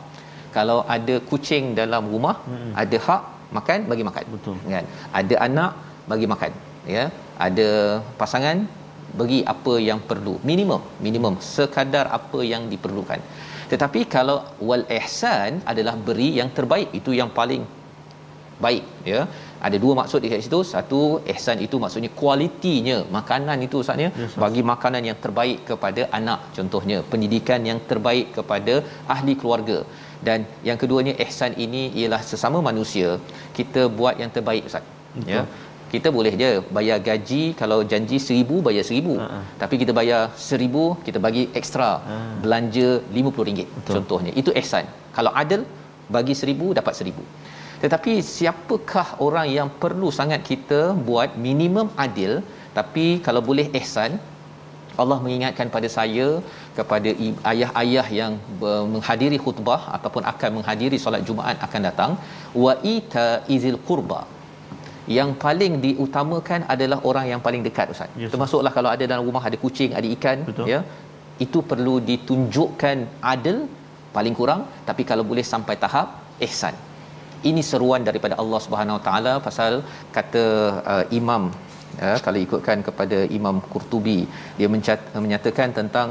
kalau 0.57 0.77
ada 0.95 1.15
kucing 1.29 1.65
dalam 1.79 2.03
rumah 2.13 2.35
hmm. 2.49 2.71
ada 2.83 2.97
hak 3.07 3.21
makan 3.57 3.79
bagi 3.91 4.03
makan. 4.09 4.23
Betul. 4.35 4.55
Kan? 4.75 4.85
Ada 5.19 5.35
anak 5.47 5.71
bagi 6.11 6.27
makan. 6.33 6.51
Ya? 6.95 7.05
Ada 7.47 7.69
pasangan 8.19 8.57
bagi 9.19 9.39
apa 9.53 9.73
yang 9.89 9.99
perlu. 10.09 10.35
Minimum. 10.51 10.81
Minimum. 11.07 11.35
Sekadar 11.53 12.05
apa 12.19 12.41
yang 12.53 12.65
diperlukan. 12.73 13.21
Tetapi 13.71 14.01
kalau 14.15 14.37
wal 14.67 14.85
ihsan 14.99 15.63
adalah 15.71 15.95
beri 16.07 16.29
yang 16.39 16.49
terbaik 16.57 16.89
itu 16.99 17.13
yang 17.19 17.31
paling 17.39 17.63
baik 18.65 18.83
ya? 19.11 19.21
Ada 19.67 19.77
dua 19.83 19.93
maksud 19.99 20.19
di 20.25 20.29
situ. 20.45 20.59
Satu 20.73 20.99
ihsan 21.33 21.57
itu 21.65 21.75
maksudnya 21.83 22.11
kualitinya. 22.19 22.97
Makanan 23.17 23.57
itu 23.67 23.77
maksudnya 23.81 24.09
yes, 24.21 24.35
bagi 24.43 24.61
makanan 24.71 25.03
yang 25.09 25.17
terbaik 25.23 25.59
kepada 25.69 26.03
anak. 26.19 26.41
Contohnya 26.57 26.97
pendidikan 27.11 27.61
yang 27.69 27.79
terbaik 27.91 28.27
kepada 28.37 28.75
ahli 29.15 29.33
keluarga 29.41 29.79
dan 30.27 30.39
yang 30.67 30.77
keduanya 30.81 31.13
ihsan 31.25 31.53
ini 31.65 31.83
ialah 31.99 32.21
sesama 32.31 32.59
manusia 32.69 33.09
kita 33.57 33.83
buat 33.99 34.15
yang 34.21 34.31
terbaik 34.35 34.67
ustaz. 34.69 34.85
Ya. 35.31 35.43
Kita 35.93 36.09
boleh 36.15 36.33
je 36.41 36.51
bayar 36.77 36.97
gaji 37.07 37.41
kalau 37.59 37.79
janji 37.91 38.17
seribu 38.27 38.55
bayar 38.67 38.83
seribu. 38.89 39.15
Uh-huh. 39.21 39.43
tapi 39.61 39.75
kita 39.81 39.91
bayar 39.99 40.21
seribu 40.47 40.83
kita 41.07 41.19
bagi 41.25 41.43
ekstra 41.59 41.89
uh. 42.13 42.21
belanja 42.43 42.89
RM50 43.15 43.59
contohnya. 43.95 44.31
Itu 44.41 44.51
ihsan. 44.61 44.87
Kalau 45.17 45.31
adil 45.41 45.63
bagi 46.15 46.35
seribu 46.41 46.67
dapat 46.79 46.93
seribu. 46.99 47.23
Tetapi 47.83 48.13
siapakah 48.35 49.07
orang 49.25 49.47
yang 49.57 49.69
perlu 49.83 50.09
sangat 50.19 50.41
kita 50.51 50.81
buat 51.07 51.31
minimum 51.47 51.87
adil 52.05 52.41
tapi 52.77 53.05
kalau 53.25 53.41
boleh 53.49 53.67
ihsan 53.79 54.11
Allah 55.01 55.17
mengingatkan 55.25 55.67
pada 55.75 55.87
saya 55.97 56.27
kepada 56.77 57.09
ayah-ayah 57.51 58.07
yang 58.19 58.33
menghadiri 58.93 59.39
khutbah 59.45 59.81
ataupun 59.97 60.23
akan 60.31 60.49
menghadiri 60.57 60.99
solat 61.03 61.23
Jumaat 61.29 61.57
akan 61.67 61.81
datang 61.89 62.11
wa 62.63 62.73
ita 62.95 63.27
izil 63.57 63.79
qurba 63.89 64.21
yang 65.17 65.31
paling 65.43 65.73
diutamakan 65.85 66.61
adalah 66.73 66.99
orang 67.09 67.25
yang 67.31 67.41
paling 67.45 67.61
dekat 67.67 67.87
ustaz. 67.93 68.09
Yes, 68.21 68.31
Termasuklah 68.33 68.71
kalau 68.77 68.89
ada 68.93 69.03
dalam 69.11 69.23
rumah 69.29 69.43
ada 69.49 69.57
kucing, 69.63 69.91
ada 69.99 70.07
ikan 70.15 70.37
Betul. 70.49 70.67
ya. 70.73 70.79
Itu 71.45 71.59
perlu 71.71 71.95
ditunjukkan 72.09 72.97
adil 73.33 73.57
paling 74.15 74.35
kurang 74.39 74.61
tapi 74.89 75.03
kalau 75.09 75.23
boleh 75.31 75.45
sampai 75.53 75.75
tahap 75.85 76.07
ihsan. 76.47 76.75
Ini 77.49 77.61
seruan 77.71 78.01
daripada 78.07 78.35
Allah 78.41 78.59
Subhanahu 78.65 78.97
Wa 78.97 79.03
Taala 79.07 79.33
pasal 79.47 79.73
kata 80.17 80.45
uh, 80.93 81.05
imam 81.19 81.43
ya, 82.05 82.13
kalau 82.25 82.39
ikutkan 82.45 82.79
kepada 82.87 83.17
Imam 83.39 83.57
Qurtubi 83.73 84.19
dia 84.59 84.67
mencat- 84.73 85.09
menyatakan 85.25 85.69
tentang 85.79 86.09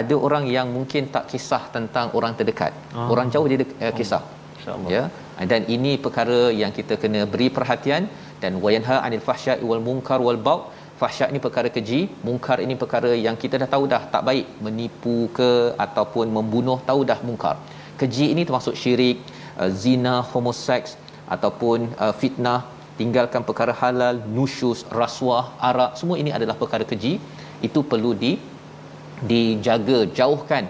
ada 0.00 0.14
orang 0.26 0.44
yang 0.56 0.66
mungkin 0.76 1.10
tak 1.14 1.24
kisah 1.30 1.62
tentang 1.76 2.06
orang 2.18 2.32
terdekat. 2.38 2.72
Oh. 2.94 3.06
Orang 3.12 3.28
jauh 3.34 3.46
dia 3.50 3.58
de- 3.62 3.76
uh, 3.86 3.92
kisah. 3.98 4.22
Oh. 4.72 4.90
Ya. 4.94 5.02
Dan 5.52 5.62
ini 5.74 5.92
perkara 6.04 6.40
yang 6.62 6.72
kita 6.78 6.94
kena 7.02 7.20
beri 7.32 7.48
perhatian 7.56 8.02
dan 8.42 8.52
wayanha 8.64 8.96
anil 9.06 9.24
fahsya'i 9.28 9.64
wal 9.70 9.82
munkar 9.88 10.18
wal 10.26 10.40
bau 10.46 10.60
fahsya 11.00 11.26
ini 11.32 11.40
perkara 11.46 11.68
keji 11.76 12.00
munkar 12.26 12.58
ini 12.64 12.74
perkara 12.82 13.10
yang 13.26 13.36
kita 13.42 13.56
dah 13.62 13.68
tahu 13.74 13.84
dah 13.92 14.02
tak 14.14 14.22
baik 14.28 14.46
menipu 14.64 15.16
ke 15.38 15.50
ataupun 15.84 16.26
membunuh 16.36 16.78
tahu 16.88 17.00
dah 17.10 17.18
munkar 17.28 17.56
keji 18.00 18.26
ini 18.32 18.42
termasuk 18.48 18.74
syirik 18.82 19.18
uh, 19.60 19.70
zina 19.82 20.14
homoseks 20.32 20.92
ataupun 21.34 21.88
uh, 22.04 22.12
fitnah 22.20 22.60
tinggalkan 23.00 23.42
perkara 23.48 23.74
halal 23.82 24.18
nusyus 24.36 24.80
rasuah 25.00 25.44
arak 25.68 25.92
semua 26.00 26.16
ini 26.22 26.30
adalah 26.38 26.56
perkara 26.62 26.86
keji 26.92 27.12
itu 27.68 27.80
perlu 27.92 28.12
di 28.22 28.32
dijaga 29.30 29.98
jauhkan 30.18 30.64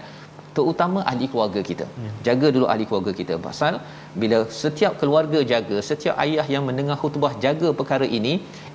terutama 0.55 0.99
ahli 1.11 1.25
keluarga 1.31 1.61
kita. 1.69 1.85
Ya. 2.05 2.11
Jaga 2.27 2.47
dulu 2.55 2.65
ahli 2.71 2.85
keluarga 2.89 3.11
kita. 3.19 3.35
Pasal 3.47 3.73
bila 4.21 4.39
setiap 4.61 4.93
keluarga 5.01 5.39
jaga, 5.51 5.77
setiap 5.89 6.15
ayah 6.23 6.45
yang 6.53 6.63
mendengar 6.69 6.97
khutbah 7.03 7.33
jaga 7.45 7.69
perkara 7.81 8.07
ini, 8.19 8.33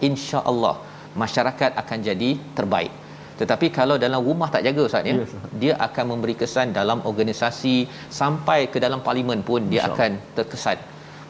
insya-Allah 0.09 0.77
masyarakat 1.23 1.71
akan 1.83 1.99
jadi 2.09 2.31
terbaik. 2.59 2.92
Tetapi 3.40 3.66
kalau 3.79 3.97
dalam 4.05 4.21
rumah 4.29 4.49
tak 4.55 4.62
jaga 4.66 4.83
ustaz 4.88 5.09
ya, 5.11 5.14
yes. 5.21 5.33
dia 5.62 5.73
akan 5.87 6.05
memberi 6.12 6.35
kesan 6.42 6.73
dalam 6.79 6.99
organisasi 7.11 7.75
sampai 8.21 8.61
ke 8.73 8.81
dalam 8.85 9.01
parlimen 9.07 9.40
pun 9.49 9.61
dia 9.73 9.83
akan 9.88 10.16
terkesan. 10.38 10.81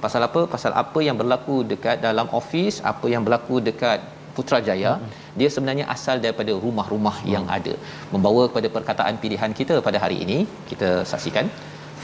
Pasal 0.05 0.23
apa? 0.29 0.41
Pasal 0.55 0.73
apa 0.83 1.01
yang 1.07 1.17
berlaku 1.21 1.57
dekat 1.73 1.97
dalam 2.07 2.29
office, 2.41 2.79
apa 2.93 3.07
yang 3.15 3.23
berlaku 3.27 3.57
dekat 3.69 4.01
Putrajaya 4.37 4.91
hmm. 4.95 5.13
dia 5.41 5.49
sebenarnya 5.55 5.85
asal 5.95 6.17
daripada 6.25 6.53
rumah-rumah 6.65 7.17
hmm. 7.21 7.31
yang 7.35 7.45
ada 7.57 7.75
membawa 8.15 8.43
kepada 8.51 8.69
perkataan 8.77 9.17
pilihan 9.23 9.53
kita 9.61 9.77
pada 9.87 9.99
hari 10.05 10.19
ini 10.25 10.39
kita 10.71 10.91
saksikan 11.13 11.47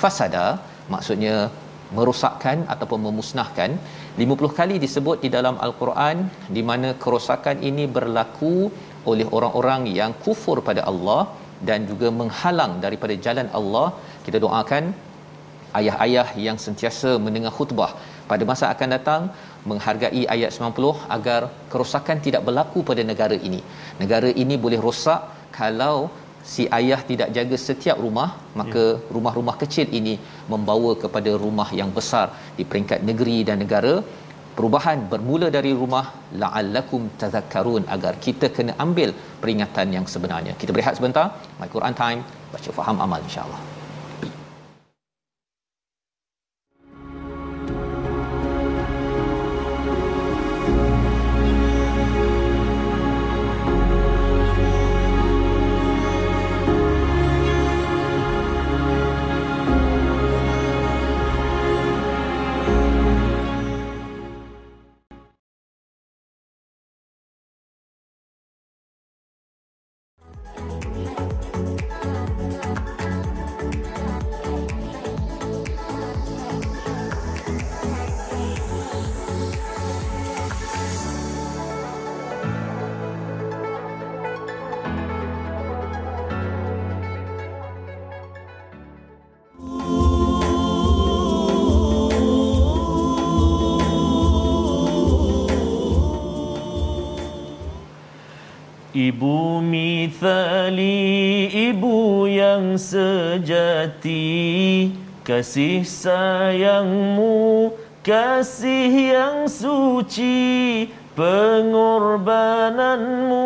fasada 0.02 0.46
maksudnya 0.94 1.34
merosakkan 1.96 2.58
ataupun 2.74 3.00
memusnahkan 3.06 3.70
50 4.24 4.58
kali 4.58 4.76
disebut 4.84 5.16
di 5.24 5.28
dalam 5.36 5.56
al-Quran 5.66 6.16
di 6.56 6.62
mana 6.70 6.88
kerosakan 7.02 7.58
ini 7.70 7.84
berlaku 7.96 8.56
oleh 9.12 9.26
orang-orang 9.36 9.82
yang 9.98 10.12
kufur 10.24 10.56
pada 10.68 10.82
Allah 10.90 11.22
dan 11.68 11.80
juga 11.90 12.08
menghalang 12.20 12.72
daripada 12.84 13.14
jalan 13.26 13.48
Allah 13.58 13.88
kita 14.26 14.38
doakan 14.44 14.84
ayah-ayah 15.78 16.28
yang 16.46 16.58
sentiasa 16.64 17.10
mendengar 17.24 17.52
khutbah 17.58 17.90
pada 18.30 18.44
masa 18.50 18.64
akan 18.74 18.88
datang 18.96 19.22
menghargai 19.70 20.22
ayat 20.34 20.50
90 20.56 21.14
agar 21.16 21.40
kerosakan 21.72 22.18
tidak 22.26 22.42
berlaku 22.48 22.80
pada 22.90 23.02
negara 23.10 23.36
ini. 23.48 23.60
Negara 24.02 24.30
ini 24.42 24.56
boleh 24.64 24.80
rosak 24.86 25.20
kalau 25.58 25.96
si 26.52 26.64
ayah 26.78 27.00
tidak 27.10 27.28
jaga 27.36 27.56
setiap 27.66 27.96
rumah, 28.04 28.28
maka 28.60 28.84
ya. 28.88 28.98
rumah-rumah 29.14 29.56
kecil 29.62 29.86
ini 29.98 30.14
membawa 30.52 30.92
kepada 31.04 31.32
rumah 31.44 31.68
yang 31.80 31.90
besar 31.98 32.26
di 32.58 32.66
peringkat 32.72 33.00
negeri 33.10 33.38
dan 33.50 33.58
negara. 33.64 33.94
Perubahan 34.56 34.98
bermula 35.12 35.48
dari 35.56 35.70
rumah 35.82 36.06
la'allakum 36.40 37.02
tadhakkarun 37.20 37.84
agar 37.94 38.14
kita 38.26 38.52
kena 38.56 38.74
ambil 38.84 39.12
peringatan 39.42 39.96
yang 39.96 40.08
sebenarnya. 40.14 40.52
Kita 40.62 40.74
berehat 40.76 40.98
sebentar. 41.00 41.26
My 41.60 41.70
Quran 41.76 41.96
Time, 42.02 42.20
baca 42.52 42.70
faham 42.80 42.98
amal 43.06 43.22
insya-Allah. 43.28 43.81
Ibu 99.02 99.58
mithali 99.58 101.50
ibu 101.50 102.22
yang 102.30 102.78
sejati. 102.78 104.14
Kasih 105.26 105.82
sayangmu 105.82 107.74
kasih 108.06 109.18
yang 109.18 109.50
suci. 109.50 110.86
Pengorbananmu 111.18 113.42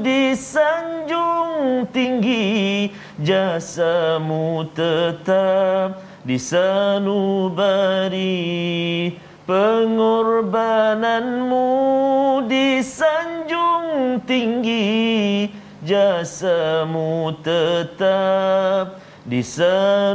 disanjung 0.00 1.84
tinggi. 1.92 2.88
Jasamu 3.20 4.64
tetap 4.72 6.00
disanubari 6.24 8.32
Pengorbananmu 9.50 11.66
disanjung 12.46 14.22
tinggi 14.22 15.50
Jasamu 15.82 17.34
tetap 17.42 19.02
disanubari 19.26 20.06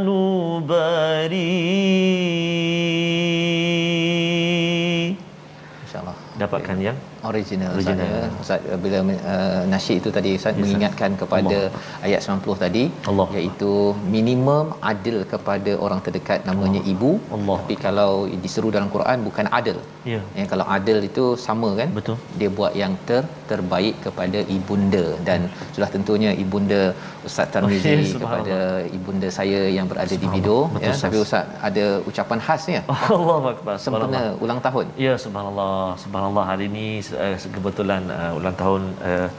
InsyaAllah 5.84 6.15
Dapatkan 6.39 6.80
yang 6.80 6.95
original, 7.32 7.72
original. 7.78 8.12
Ustaz, 8.44 8.60
ya. 8.66 8.70
Ustaz 8.70 8.80
bila 8.84 9.00
uh, 9.34 9.62
nasyid 9.74 9.98
itu 10.02 10.10
tadi 10.18 10.32
Ustaz 10.40 10.54
yes, 10.56 10.62
mengingatkan 10.64 11.12
kepada 11.22 11.58
Allah. 11.72 12.08
ayat 12.08 12.22
90 12.36 12.64
tadi 12.64 12.84
Allah. 13.12 13.28
iaitu 13.38 13.72
minimum 14.16 14.66
adil 14.92 15.18
kepada 15.34 15.74
orang 15.88 16.02
terdekat 16.06 16.40
namanya 16.50 16.82
Allah. 16.82 16.94
ibu 16.94 17.12
Allah. 17.38 17.58
tapi 17.62 17.76
kalau 17.86 18.12
diseru 18.46 18.70
dalam 18.76 18.90
Quran 18.96 19.18
bukan 19.28 19.48
adil 19.60 19.80
ya. 20.14 20.22
ya 20.40 20.46
kalau 20.54 20.68
adil 20.78 21.00
itu 21.10 21.26
sama 21.48 21.72
kan 21.82 21.92
betul 22.00 22.18
dia 22.42 22.52
buat 22.60 22.74
yang 22.84 22.96
ter 23.10 23.24
terbaik 23.52 23.96
kepada 24.06 24.42
ibunda 24.58 25.06
dan 25.30 25.42
sudah 25.76 25.90
tentunya 25.96 26.34
ibunda 26.46 26.82
Ustaz 27.28 27.48
Tarmizi 27.54 27.92
yes, 27.92 28.14
kepada 28.24 28.58
ibunda 28.98 29.30
saya 29.38 29.60
yang 29.78 29.88
berada 29.92 30.16
di 30.24 30.28
Bido. 30.34 30.60
Ya 30.86 30.94
tapi 31.04 31.18
Ustaz. 31.26 31.46
Ada 31.68 31.86
ucapan 32.10 32.40
khas 32.46 32.64
ya? 32.76 32.82
Allahuakbar 33.18 33.76
sempena 33.84 34.22
ulang 34.46 34.60
tahun. 34.68 34.86
Ya 35.06 35.14
subhanallah 35.26 35.98
subhanallah. 36.04 36.44
Hari 36.52 36.66
ini 36.72 36.88
uh, 37.26 37.36
kebetulan 37.58 38.04
uh, 38.20 38.40
ulang 38.40 38.56
tahun 38.62 38.82
uh, 39.10 39.30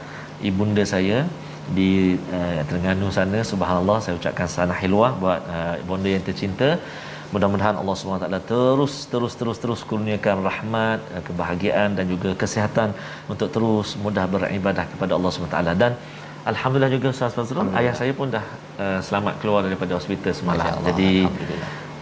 ibunda 0.49 0.83
saya 0.93 1.19
di 1.79 1.91
uh, 2.37 2.59
Terengganu 2.67 3.07
sana. 3.17 3.39
Subhanallah 3.51 3.97
saya 4.03 4.15
ucapkan 4.19 4.49
sana 4.57 4.75
hilwah 4.81 5.11
buat 5.23 5.41
uh, 5.57 5.75
ibunda 5.83 6.09
yang 6.15 6.25
tercinta. 6.29 6.71
Mudah-mudahan 7.35 7.75
Allah 7.79 7.95
SWT 7.95 8.27
terus 8.51 8.93
terus 9.11 9.33
terus 9.39 9.57
terus 9.63 9.81
kurniakan 9.89 10.37
rahmat, 10.49 10.99
kebahagiaan 11.27 11.89
dan 11.97 12.05
juga 12.13 12.29
kesihatan 12.41 12.95
untuk 13.31 13.49
terus 13.55 13.99
mudah 14.03 14.25
beribadah 14.33 14.85
kepada 14.91 15.11
Allah 15.17 15.31
SWT 15.31 15.59
dan 15.83 15.91
Alhamdulillah 16.51 16.91
juga 16.95 17.07
Ustaz 17.15 17.35
Fazrul, 17.37 17.69
ayah 17.79 17.93
saya 17.99 18.13
pun 18.19 18.27
dah 18.35 18.45
uh, 18.83 18.99
selamat 19.07 19.33
keluar 19.41 19.61
daripada 19.67 19.91
hospital 19.99 20.33
semalam. 20.41 20.73
Jadi 20.89 21.11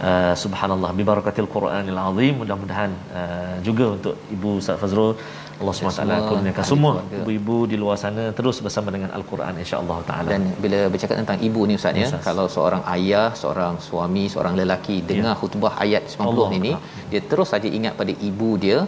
Uh, 0.08 0.34
subhanallah 0.40 0.88
bi 0.96 1.04
barakatil 1.08 1.46
Quranil 1.52 1.98
Azim 2.02 2.34
mudah-mudahan 2.40 2.90
uh, 3.18 3.54
juga 3.66 3.84
untuk 3.96 4.14
ibu 4.34 4.50
Ustaz 4.60 4.76
Fazrul 4.82 5.12
Allah 5.60 5.72
SWT 5.76 6.16
kurniakan 6.30 6.64
semua 6.70 6.92
ibu-ibu 7.18 7.56
di 7.70 7.76
luar 7.82 7.96
sana 8.02 8.24
terus 8.38 8.56
bersama 8.66 8.88
dengan 8.94 9.10
Al-Quran 9.18 9.54
insya-Allah 9.62 9.98
taala. 10.08 10.28
Dan 10.32 10.42
bila 10.64 10.80
bercakap 10.92 11.16
tentang 11.20 11.38
ibu 11.48 11.60
ni 11.68 11.74
ustaz 11.80 11.96
ya, 12.02 12.08
kalau 12.28 12.46
seorang 12.56 12.82
ayah, 12.96 13.28
seorang 13.42 13.76
suami, 13.88 14.24
seorang 14.34 14.54
lelaki 14.60 14.96
dengar 15.10 15.32
ya. 15.34 15.38
khutbah 15.40 15.72
ayat 15.84 16.02
90 16.12 16.28
Allah 16.28 16.48
ini, 16.58 16.72
Allah. 16.76 17.08
dia 17.12 17.22
terus 17.30 17.48
saja 17.54 17.68
ingat 17.78 17.96
pada 18.00 18.12
ibu 18.30 18.50
dia, 18.64 18.78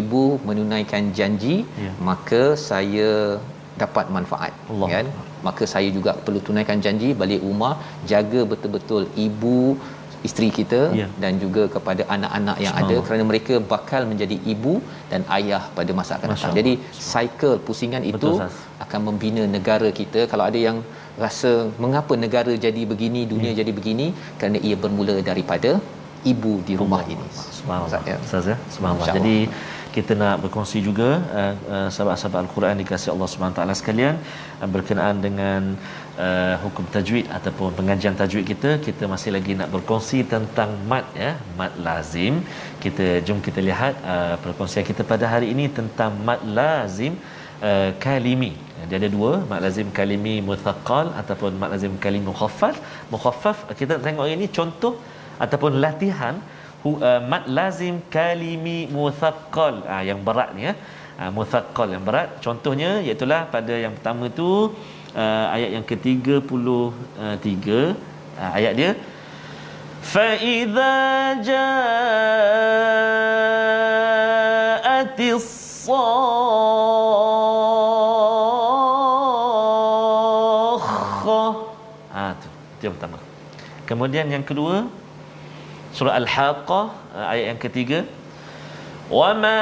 ibu 0.00 0.24
menunaikan 0.48 1.16
janji, 1.20 1.56
ya. 1.86 1.92
maka 2.10 2.42
saya 2.68 3.40
dapat 3.82 4.06
manfaat 4.16 4.52
Allah. 4.72 4.88
kan? 4.94 5.06
Maka 5.46 5.64
saya 5.74 5.88
juga 5.96 6.12
perlu 6.26 6.40
tunaikan 6.48 6.80
janji 6.86 7.10
balik 7.22 7.40
rumah, 7.48 7.74
jaga 8.12 8.42
betul-betul 8.52 9.04
ibu 9.26 9.58
isteri 10.26 10.48
kita 10.56 10.80
ya. 11.00 11.06
dan 11.22 11.32
juga 11.42 11.62
kepada 11.74 12.02
anak-anak 12.14 12.56
yang 12.64 12.74
ada 12.80 12.96
kerana 13.06 13.24
mereka 13.30 13.54
bakal 13.72 14.02
menjadi 14.10 14.36
ibu 14.52 14.72
dan 15.10 15.22
ayah 15.36 15.62
pada 15.76 15.92
masa 15.98 16.12
akan 16.16 16.30
datang. 16.34 16.56
Jadi 16.58 16.72
cycle 17.10 17.56
pusingan 17.68 18.02
itu 18.12 18.30
Betul, 18.34 18.82
akan 18.84 19.00
membina 19.08 19.44
negara 19.56 19.90
kita. 20.00 20.22
Kalau 20.32 20.46
ada 20.50 20.58
yang 20.68 20.78
rasa 21.24 21.52
mengapa 21.84 22.14
negara 22.24 22.52
jadi 22.66 22.82
begini, 22.92 23.22
dunia 23.34 23.52
ya. 23.52 23.58
jadi 23.60 23.72
begini 23.78 24.06
kerana 24.40 24.58
ia 24.68 24.76
bermula 24.84 25.16
daripada 25.30 25.72
ibu 26.32 26.52
di 26.68 26.74
rumah 26.80 27.02
Allah. 27.02 27.14
ini. 27.14 27.28
Subhanallah. 27.58 28.18
Ustaz 28.26 28.50
ya. 28.52 28.56
Subhanallah. 28.74 29.16
Jadi 29.18 29.36
kita 29.98 30.12
nak 30.22 30.34
berkongsi 30.42 30.78
juga 30.88 31.08
uh, 31.40 31.54
uh, 31.74 31.88
sahabat-sahabat 31.94 32.40
al-Quran 32.44 32.76
dikasihi 32.82 33.10
Allah 33.14 33.52
taala 33.56 33.74
sekalian 33.80 34.14
uh, 34.60 34.68
berkenaan 34.74 35.16
dengan 35.26 35.62
uh, 36.26 36.54
hukum 36.64 36.84
tajwid 36.96 37.26
ataupun 37.38 37.70
pengajian 37.78 38.14
tajwid 38.20 38.44
kita 38.52 38.70
kita 38.86 39.04
masih 39.12 39.32
lagi 39.36 39.54
nak 39.60 39.70
berkongsi 39.74 40.20
tentang 40.34 40.70
mat 40.92 41.06
ya 41.24 41.32
mat 41.60 41.74
lazim. 41.86 42.34
Kita 42.84 43.06
jom 43.26 43.40
kita 43.48 43.60
lihat 43.68 43.94
uh, 44.14 44.34
perkongsian 44.44 44.86
kita 44.90 45.04
pada 45.12 45.26
hari 45.32 45.48
ini 45.54 45.66
tentang 45.78 46.12
mat 46.28 46.42
lazim 46.58 47.14
uh, 47.68 47.90
kalimi. 48.04 48.52
Dia 48.88 48.96
ada 49.00 49.08
dua 49.16 49.32
mat 49.50 49.60
lazim 49.66 49.88
kalimi 49.98 50.34
muthaqqal 50.50 51.06
ataupun 51.22 51.58
mat 51.62 51.72
lazim 51.74 51.94
kalimi 52.04 52.26
mukhaffaf. 52.32 52.76
Mukhaffaf 53.14 53.58
kita 53.80 53.96
tengok 54.06 54.28
ini 54.36 54.48
contoh 54.60 54.94
ataupun 55.44 55.72
latihan 55.84 56.36
hu, 56.36 56.57
uh, 56.84 57.20
mat 57.30 57.44
lazim 57.50 57.98
kalimi 58.10 58.86
muthaqqal. 58.90 59.82
Uh, 59.82 60.02
yang 60.06 60.20
berat 60.22 60.54
ni 60.54 60.62
ya. 60.68 60.74
Uh, 61.18 61.30
muthaqqal 61.34 61.88
yang 61.90 62.04
berat. 62.06 62.28
Contohnya 62.44 63.02
iaitu 63.02 63.26
pada 63.26 63.74
yang 63.74 63.94
pertama 63.98 64.30
tu 64.30 64.70
uh, 65.14 65.46
ayat 65.54 65.70
yang 65.78 65.84
ke-33 65.86 66.34
uh, 67.18 67.36
ayat 68.54 68.72
dia 68.76 68.90
fa 69.98 70.38
idza 70.38 70.94
ja'atis 71.42 71.68
ha 82.12 82.24
tu 82.38 82.48
yang 82.84 82.94
pertama 82.96 83.18
kemudian 83.88 84.26
yang 84.30 84.44
kedua 84.44 84.86
surah 85.98 86.14
al-haqqah 86.22 86.84
uh, 87.18 87.32
ayat 87.32 87.44
yang 87.50 87.60
ketiga. 87.66 87.98
Wa 89.18 89.30
ma 89.42 89.58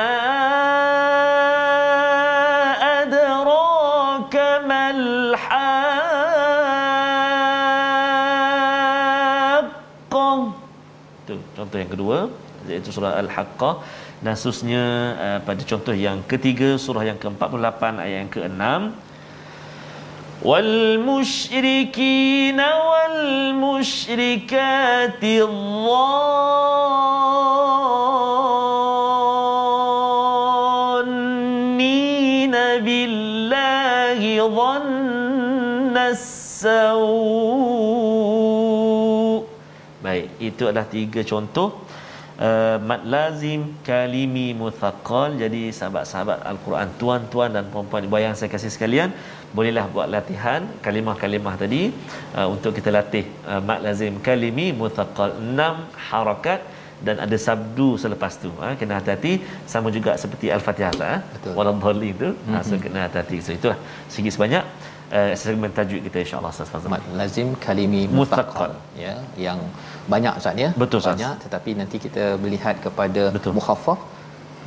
contoh 11.56 11.78
yang 11.82 11.92
kedua 11.94 12.18
iaitu 12.70 12.90
surah 12.96 13.12
al-haqqah 13.22 13.74
dan 14.24 14.34
seterusnya 14.38 14.82
uh, 15.24 15.38
pada 15.48 15.62
contoh 15.70 15.94
yang 16.06 16.18
ketiga 16.32 16.68
surah 16.84 17.04
yang 17.08 17.18
ke-48 17.22 17.82
ayat 18.04 18.16
yang 18.22 18.30
ke-6 18.36 18.64
musyrikin 21.02 22.54
wal 22.54 23.50
musyrikati 23.58 25.42
dhannina 25.42 26.22
billahi 32.78 34.38
dhanna 34.38 36.14
Baik, 40.06 40.30
itu 40.38 40.62
adalah 40.70 40.86
tiga 40.86 41.26
contoh 41.26 41.85
uh, 42.48 42.76
mat 42.90 43.02
lazim 43.14 43.60
kalimi 43.88 44.46
muthaqqal. 44.62 45.36
Jadi 45.42 45.62
sahabat-sahabat 45.78 46.38
Al-Quran, 46.52 46.88
tuan-tuan 47.00 47.50
dan 47.56 47.64
puan-puan 47.72 48.06
ibu 48.08 48.18
yang 48.26 48.36
saya 48.38 48.50
kasih 48.54 48.70
sekalian, 48.76 49.10
bolehlah 49.56 49.86
buat 49.94 50.08
latihan 50.16 50.62
kalimah-kalimah 50.86 51.54
tadi 51.62 51.82
uh, 52.38 52.48
untuk 52.54 52.72
kita 52.78 52.92
latih 52.98 53.24
uh, 53.50 53.60
mat 53.68 53.80
lazim 53.86 54.16
kalimi 54.28 54.68
muthaqqal. 54.82 55.32
Enam 55.42 55.86
harakat 56.10 56.60
dan 57.06 57.16
ada 57.24 57.36
sabdu 57.46 57.88
selepas 58.02 58.32
tu 58.42 58.50
ha, 58.60 58.68
kena 58.80 58.96
hati-hati 58.98 59.32
sama 59.72 59.88
juga 59.96 60.12
seperti 60.22 60.48
al-fatihah 60.56 60.94
lah 61.00 61.14
ha. 61.20 61.52
waladhdallin 61.56 62.14
tu 62.22 62.28
mm-hmm. 62.32 62.54
ha, 62.56 62.64
so 62.68 62.80
kena 62.84 63.00
hati-hati 63.06 63.38
so 63.46 63.52
itulah 63.58 63.78
sikit 64.14 64.32
sebanyak 64.36 64.64
uh, 65.18 65.32
segmen 65.42 65.72
tajwid 65.78 66.02
kita 66.08 66.18
insyaallah 66.24 66.52
Ustaz 66.56 66.70
Fazal. 66.72 66.98
Lazim 67.20 67.48
kalimi 67.64 68.02
mutaqqal 68.18 68.74
ya 69.04 69.14
yang 69.46 69.60
banyak 70.14 70.34
Ustaz 70.42 70.64
ya. 70.64 70.70
Betul, 70.82 71.00
banyak 71.10 71.34
tetapi 71.46 71.72
nanti 71.80 71.98
kita 72.06 72.26
melihat 72.44 72.76
kepada 72.86 73.24
mukhaffaf 73.58 74.00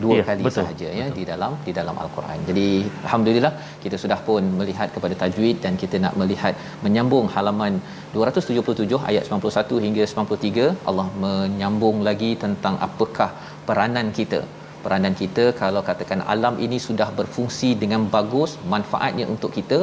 dua 0.04 0.15
ya, 0.17 0.23
kali 0.28 0.43
betul, 0.47 0.63
sahaja 0.65 0.89
ya 0.99 1.06
betul. 1.06 1.17
di 1.17 1.23
dalam 1.32 1.52
di 1.67 1.71
dalam 1.80 1.95
al-Quran. 2.04 2.38
Jadi 2.49 2.67
alhamdulillah 3.06 3.54
kita 3.84 3.97
sudah 4.04 4.19
pun 4.28 4.43
melihat 4.60 4.89
kepada 4.95 5.15
tajwid 5.23 5.58
dan 5.65 5.73
kita 5.82 5.99
nak 6.06 6.15
melihat 6.21 6.54
menyambung 6.86 7.28
halaman 7.36 7.75
277 8.13 9.10
ayat 9.12 9.23
91 9.39 9.84
hingga 9.86 10.06
93 10.13 10.69
Allah 10.91 11.08
menyambung 11.25 11.99
lagi 12.08 12.32
tentang 12.45 12.78
apakah 12.88 13.30
peranan 13.67 14.10
kita 14.19 14.41
peranan 14.84 15.15
kita 15.22 15.46
kalau 15.62 15.82
katakan 15.89 16.22
alam 16.34 16.58
ini 16.65 16.78
sudah 16.88 17.10
berfungsi 17.20 17.70
dengan 17.84 18.04
bagus 18.15 18.52
manfaatnya 18.74 19.26
untuk 19.36 19.52
kita 19.58 19.80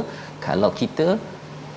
kalau 0.47 0.71
kita 0.83 1.09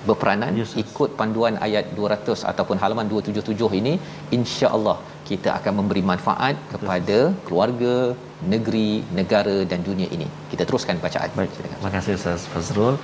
berperanan 0.08 0.52
yes, 0.60 0.72
ikut 0.82 1.10
panduan 1.20 1.54
ayat 1.66 1.86
200 1.96 2.44
ataupun 2.50 2.76
halaman 2.82 3.06
277 3.12 3.80
ini 3.80 3.94
insya-Allah 4.36 4.98
kita 5.30 5.50
akan 5.58 5.72
memberi 5.80 6.02
manfaat 6.12 6.56
kepada 6.72 7.18
keluarga, 7.46 7.94
negeri, 8.54 8.90
negara 9.18 9.56
dan 9.72 9.80
dunia 9.88 10.08
ini. 10.16 10.28
Kita 10.52 10.62
teruskan 10.68 10.98
bacaan. 11.04 11.30
Baik. 11.40 11.52
Terima 11.58 11.90
kasih 11.96 12.12
Ustaz 12.18 12.44
Fazrul. 12.54 12.96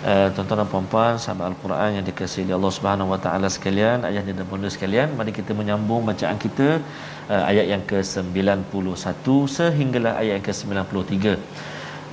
Uh, 0.00 0.32
tuan-tuan 0.32 0.64
dan 0.64 0.68
puan-puan 0.72 1.20
sahabat 1.22 1.52
Al-Quran 1.52 1.90
yang 1.96 2.04
dikasihi 2.08 2.48
oleh 2.48 2.56
Allah 2.56 2.72
Subhanahu 2.76 3.12
Wa 3.12 3.18
Taala 3.24 3.48
sekalian, 3.52 4.00
ayah 4.08 4.22
dan 4.24 4.46
bunda 4.48 4.68
sekalian, 4.72 5.12
mari 5.12 5.28
kita 5.28 5.52
menyambung 5.52 6.08
bacaan 6.08 6.40
kita 6.44 6.80
uh, 7.28 7.42
ayat 7.50 7.66
yang 7.72 7.82
ke-91 7.90 9.24
sehinggalah 9.56 10.12
ayat 10.16 10.40
yang 10.40 10.46
ke-93. 10.48 11.36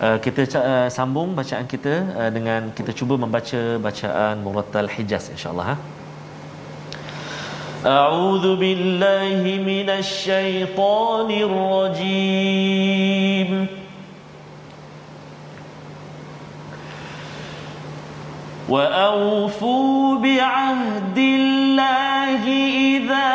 Uh, 0.04 0.20
kita 0.20 0.42
uh, 0.60 0.92
sambung 0.92 1.32
bacaan 1.40 1.64
kita 1.64 1.94
uh, 2.20 2.28
dengan 2.28 2.76
kita 2.76 2.92
cuba 2.92 3.16
membaca 3.16 3.80
bacaan 3.88 4.44
Murattal 4.44 4.92
Hijaz 4.92 5.32
insya-Allah 5.32 5.68
ha. 5.72 5.76
A'udzu 7.88 8.52
billahi 8.60 9.64
minasy 9.64 10.68
rajim. 11.56 12.70
وأوفوا 18.70 20.16
بعهد 20.18 21.18
الله 21.18 22.44
إذا 22.98 23.28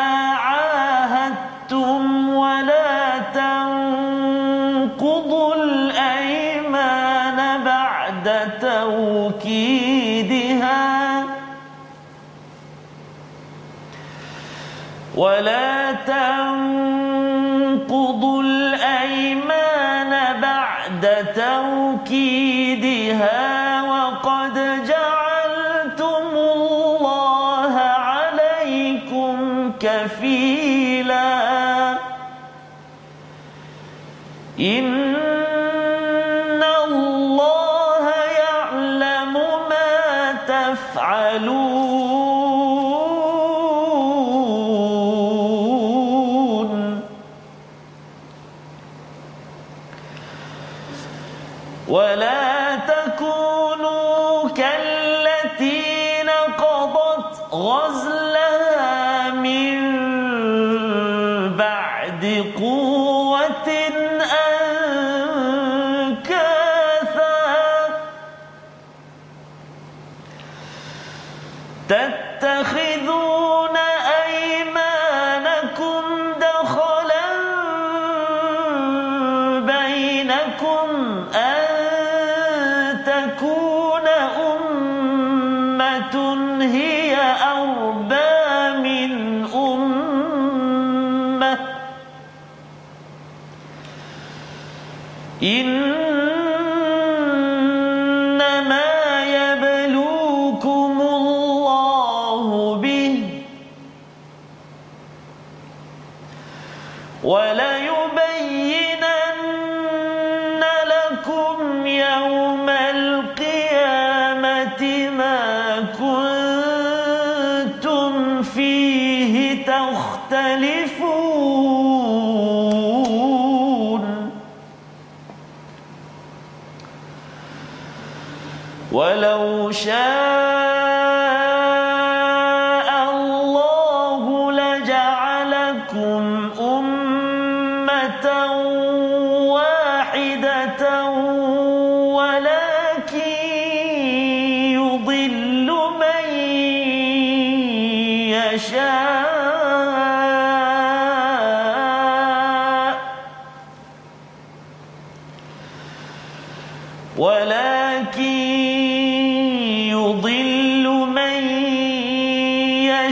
عاهدتم 0.45 2.29
ولا 2.29 3.19
تنقضوا 3.33 5.03
الأيمان 5.55 7.37
بعد 7.65 8.49
توكيدها 8.61 10.03
ولا 15.15 15.91
تنقضوا 15.91 17.23
الأيمان 18.43 20.11
بعد 20.41 21.25
توكيدها 22.05 23.52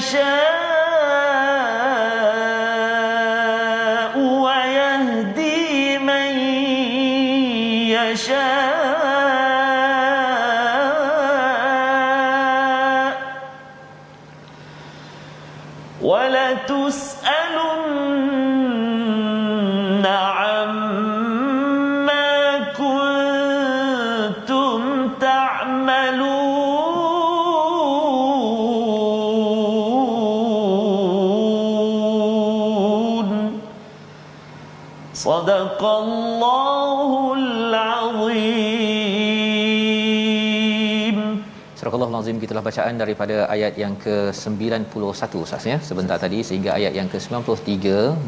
يشاء 0.01 0.50
Azim 42.32 42.44
gitulah 42.44 42.62
bacaan 42.68 42.96
daripada 43.02 43.36
ayat 43.54 43.74
yang 43.82 43.96
ke-91 44.04 45.34
Ustaz 45.40 45.64
ya. 45.72 45.78
Sebentar 45.88 46.18
tadi 46.24 46.40
sehingga 46.50 46.70
ayat 46.78 46.94
yang 47.00 47.10
ke-93 47.14 47.68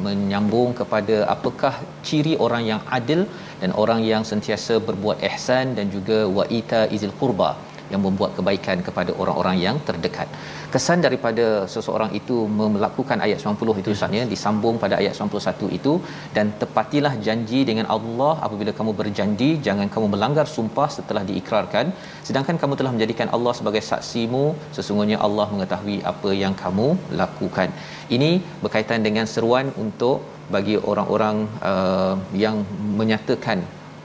menyambung 0.05 0.71
kepada 0.79 1.17
apakah 1.35 1.71
ciri 2.07 2.33
orang 2.45 2.63
yang 2.71 2.81
adil 2.97 3.21
dan 3.61 3.71
orang 3.83 4.01
yang 4.11 4.23
sentiasa 4.31 4.75
berbuat 4.87 5.23
ihsan 5.29 5.71
dan 5.77 5.87
juga 5.95 6.17
waita 6.37 6.81
izil 6.97 7.15
qurba 7.21 7.51
yang 7.91 8.01
membuat 8.05 8.31
kebaikan 8.37 8.77
kepada 8.87 9.11
orang-orang 9.21 9.57
yang 9.65 9.77
terdekat. 9.87 10.27
Kesan 10.73 10.99
daripada 11.05 11.45
seseorang 11.73 12.11
itu 12.19 12.37
melakukan 12.59 13.17
ayat 13.25 13.37
90 13.43 13.81
itu 13.81 13.89
Ustaz 13.95 14.17
ya 14.19 14.23
disambung 14.33 14.77
pada 14.83 14.95
ayat 15.01 15.13
91 15.17 15.77
itu 15.77 15.93
dan 16.35 16.45
tepatilah 16.61 17.13
janji 17.27 17.59
dengan 17.69 17.87
Allah 17.95 18.33
apabila 18.47 18.73
kamu 18.79 18.93
berjanji 19.01 19.49
jangan 19.67 19.87
kamu 19.95 20.07
melanggar 20.13 20.45
sumpah 20.55 20.89
setelah 20.97 21.23
diikrarkan 21.29 21.85
sedangkan 22.27 22.57
kamu 22.63 22.73
telah 22.79 22.93
menjadikan 22.95 23.29
Allah 23.35 23.53
sebagai 23.59 23.83
saksimu 23.91 24.45
sesungguhnya 24.77 25.19
Allah 25.27 25.47
mengetahui 25.53 25.97
apa 26.13 26.31
yang 26.43 26.55
kamu 26.63 26.87
lakukan. 27.21 27.69
Ini 28.15 28.31
berkaitan 28.63 29.01
dengan 29.07 29.25
seruan 29.33 29.67
untuk 29.83 30.17
bagi 30.55 30.75
orang-orang 30.91 31.37
uh, 31.71 32.15
yang 32.43 32.57
menyatakan 32.99 33.59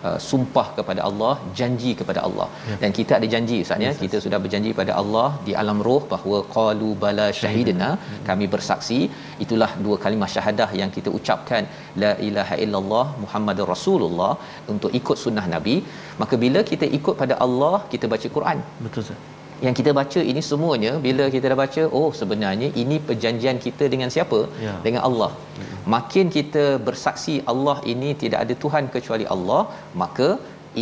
uh, 0.06 0.18
sumpah 0.28 0.66
kepada 0.78 1.00
Allah, 1.08 1.32
janji 1.60 1.92
kepada 2.00 2.20
Allah. 2.28 2.48
Ya. 2.70 2.76
Dan 2.82 2.90
kita 2.98 3.14
ada 3.18 3.28
janji 3.34 3.58
Ustaz 3.64 3.86
ya. 3.86 3.92
Kita 4.02 4.18
sudah 4.24 4.40
berjanji 4.44 4.72
pada 4.80 4.94
Allah 5.02 5.28
di 5.46 5.54
alam 5.62 5.80
roh 5.88 6.02
bahawa 6.12 6.40
qalu 6.56 6.90
bala 7.04 7.28
syahidna, 7.40 7.90
hmm. 7.94 8.20
kami 8.28 8.48
bersaksi. 8.54 9.00
Itulah 9.46 9.70
dua 9.86 9.98
kalimah 10.04 10.30
syahadah 10.34 10.70
yang 10.82 10.92
kita 10.98 11.10
ucapkan 11.20 11.64
la 12.04 12.12
ilaha 12.28 12.58
illallah 12.66 13.06
Muhammadur 13.24 13.70
Rasulullah 13.74 14.32
untuk 14.74 14.92
ikut 15.00 15.18
sunnah 15.24 15.46
Nabi. 15.56 15.76
Maka 16.22 16.36
bila 16.44 16.62
kita 16.70 16.88
ikut 17.00 17.16
pada 17.24 17.36
Allah, 17.46 17.76
kita 17.94 18.06
baca 18.14 18.30
Quran. 18.38 18.60
Betul 18.86 19.02
Ustaz. 19.06 19.36
Yang 19.66 19.74
kita 19.80 19.90
baca 19.98 20.20
ini 20.30 20.40
semuanya 20.48 20.92
bila 21.06 21.24
kita 21.34 21.46
dah 21.52 21.58
baca, 21.62 21.82
oh 21.98 22.10
sebenarnya 22.20 22.68
ini 22.82 22.96
perjanjian 23.08 23.58
kita 23.64 23.84
dengan 23.94 24.10
siapa? 24.14 24.40
Ya. 24.66 24.74
Dengan 24.86 25.02
Allah. 25.08 25.30
Hmm. 25.58 25.74
Makin 25.94 26.26
kita 26.36 26.64
bersaksi 26.88 27.34
Allah 27.52 27.76
ini 27.92 28.10
tidak 28.22 28.40
ada 28.44 28.54
Tuhan 28.64 28.86
kecuali 28.94 29.26
Allah, 29.34 29.62
maka 30.02 30.28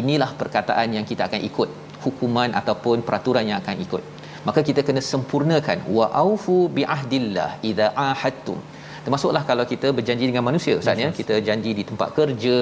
inilah 0.00 0.30
perkataan 0.40 0.88
yang 0.96 1.06
kita 1.10 1.24
akan 1.28 1.40
ikut, 1.48 1.70
hukuman 2.04 2.52
ataupun 2.60 3.06
peraturan 3.08 3.48
yang 3.50 3.58
akan 3.64 3.78
ikut. 3.86 4.02
Maka 4.48 4.60
kita 4.68 4.80
kena 4.88 5.02
sempurnakan 5.12 5.78
wa 5.96 6.06
aufu 6.24 6.56
bi 6.76 6.82
ahdillah 6.96 7.50
idza 7.70 7.86
ahadtum. 8.10 8.58
Termasuklah 9.06 9.42
kalau 9.50 9.64
kita 9.72 9.88
berjanji 9.96 10.24
dengan 10.28 10.44
manusia 10.46 10.74
Ustaz 10.80 11.02
ya, 11.02 11.08
kita 11.18 11.34
janji 11.48 11.70
di 11.78 11.82
tempat 11.90 12.08
kerja, 12.16 12.56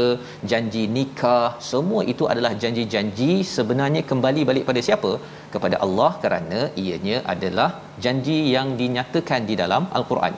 janji 0.51 0.83
nikah, 0.97 1.47
semua 1.69 2.01
itu 2.13 2.25
adalah 2.33 2.53
janji-janji 2.63 3.31
sebenarnya 3.57 4.03
kembali 4.11 4.43
balik 4.51 4.67
pada 4.71 4.81
siapa? 4.89 5.13
Kepada 5.55 5.79
Allah 5.87 6.11
kerana 6.25 6.61
ianya 6.83 7.19
adalah 7.35 7.69
janji 8.07 8.37
yang 8.57 8.77
dinyatakan 8.81 9.49
di 9.51 9.57
dalam 9.63 9.85
al-Quran. 10.01 10.37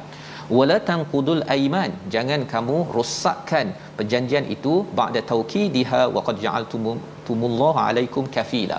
Wala 0.58 0.76
tanqudul 0.88 1.42
aiman 1.54 1.90
jangan 2.14 2.40
kamu 2.52 2.76
rosakkan 2.96 3.74
perjanjian 3.98 4.46
itu 4.56 4.74
ba'da 5.00 5.20
tauqidiha 5.32 6.02
wa 6.16 6.22
qad 6.28 6.36
ja'altumullahu 6.44 7.78
alaikum 7.88 8.30
kafila 8.36 8.78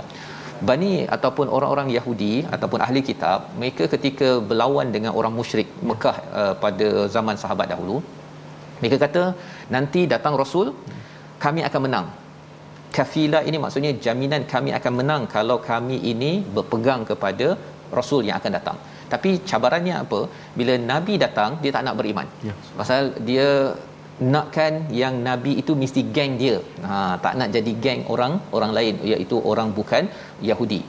Bani 0.70 0.94
ataupun 1.16 1.48
orang-orang 1.56 1.88
Yahudi 1.96 2.34
ataupun 2.56 2.80
ahli 2.86 3.02
kitab 3.10 3.40
mereka 3.60 3.84
ketika 3.94 4.30
berlawan 4.50 4.88
dengan 4.96 5.12
orang 5.20 5.34
musyrik 5.40 5.70
Mekah 5.90 6.18
uh, 6.42 6.54
pada 6.64 6.88
zaman 7.16 7.36
sahabat 7.44 7.68
dahulu 7.74 7.98
mereka 8.82 8.98
kata 9.06 9.24
nanti 9.76 10.02
datang 10.14 10.34
rasul 10.42 10.68
kami 11.46 11.62
akan 11.70 11.82
menang. 11.86 12.08
Kafilah 12.98 13.42
ini 13.50 13.58
maksudnya 13.64 13.92
jaminan 14.06 14.44
kami 14.54 14.70
akan 14.78 14.94
menang 15.00 15.24
kalau 15.36 15.58
kami 15.72 15.98
ini 16.12 16.32
berpegang 16.56 17.02
kepada 17.10 17.48
rasul 17.98 18.22
yang 18.28 18.38
akan 18.42 18.52
datang. 18.58 18.78
Tapi 19.14 19.30
cabarannya 19.50 19.96
apa? 20.04 20.20
Bila 20.60 20.74
nabi 20.92 21.14
datang 21.26 21.52
dia 21.64 21.72
tak 21.76 21.84
nak 21.88 21.96
beriman. 22.00 22.28
Ya. 22.48 22.54
pasal 22.80 23.02
dia 23.30 23.50
nakkan 24.36 24.74
yang 25.02 25.16
nabi 25.28 25.52
itu 25.62 25.74
mesti 25.82 26.02
geng 26.16 26.34
dia. 26.42 26.58
Ha 26.88 26.96
tak 27.24 27.34
nak 27.40 27.50
jadi 27.56 27.72
geng 27.84 28.02
orang 28.14 28.34
orang 28.58 28.72
lain 28.78 28.96
iaitu 29.12 29.38
orang 29.52 29.70
bukan 29.80 30.06
Yahudi. 30.50 30.82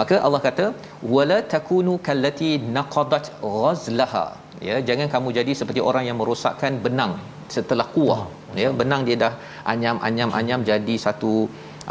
Maka 0.00 0.16
Allah 0.26 0.40
kata 0.48 0.66
wala 1.14 1.38
takunu 1.54 1.94
kallati 2.08 2.50
naqadat 2.76 3.26
ghazlaha. 3.42 4.26
Ya 4.68 4.76
jangan 4.88 5.08
kamu 5.14 5.28
jadi 5.38 5.52
seperti 5.60 5.80
orang 5.90 6.04
yang 6.08 6.18
merosakkan 6.20 6.74
benang 6.86 7.14
setelah 7.56 7.86
kuah. 7.94 8.22
Ya 8.62 8.70
benang 8.80 9.02
dia 9.08 9.16
dah 9.24 9.32
anyam 9.72 9.98
anyam 10.08 10.30
anyam 10.40 10.60
jadi 10.70 10.96
satu 11.06 11.34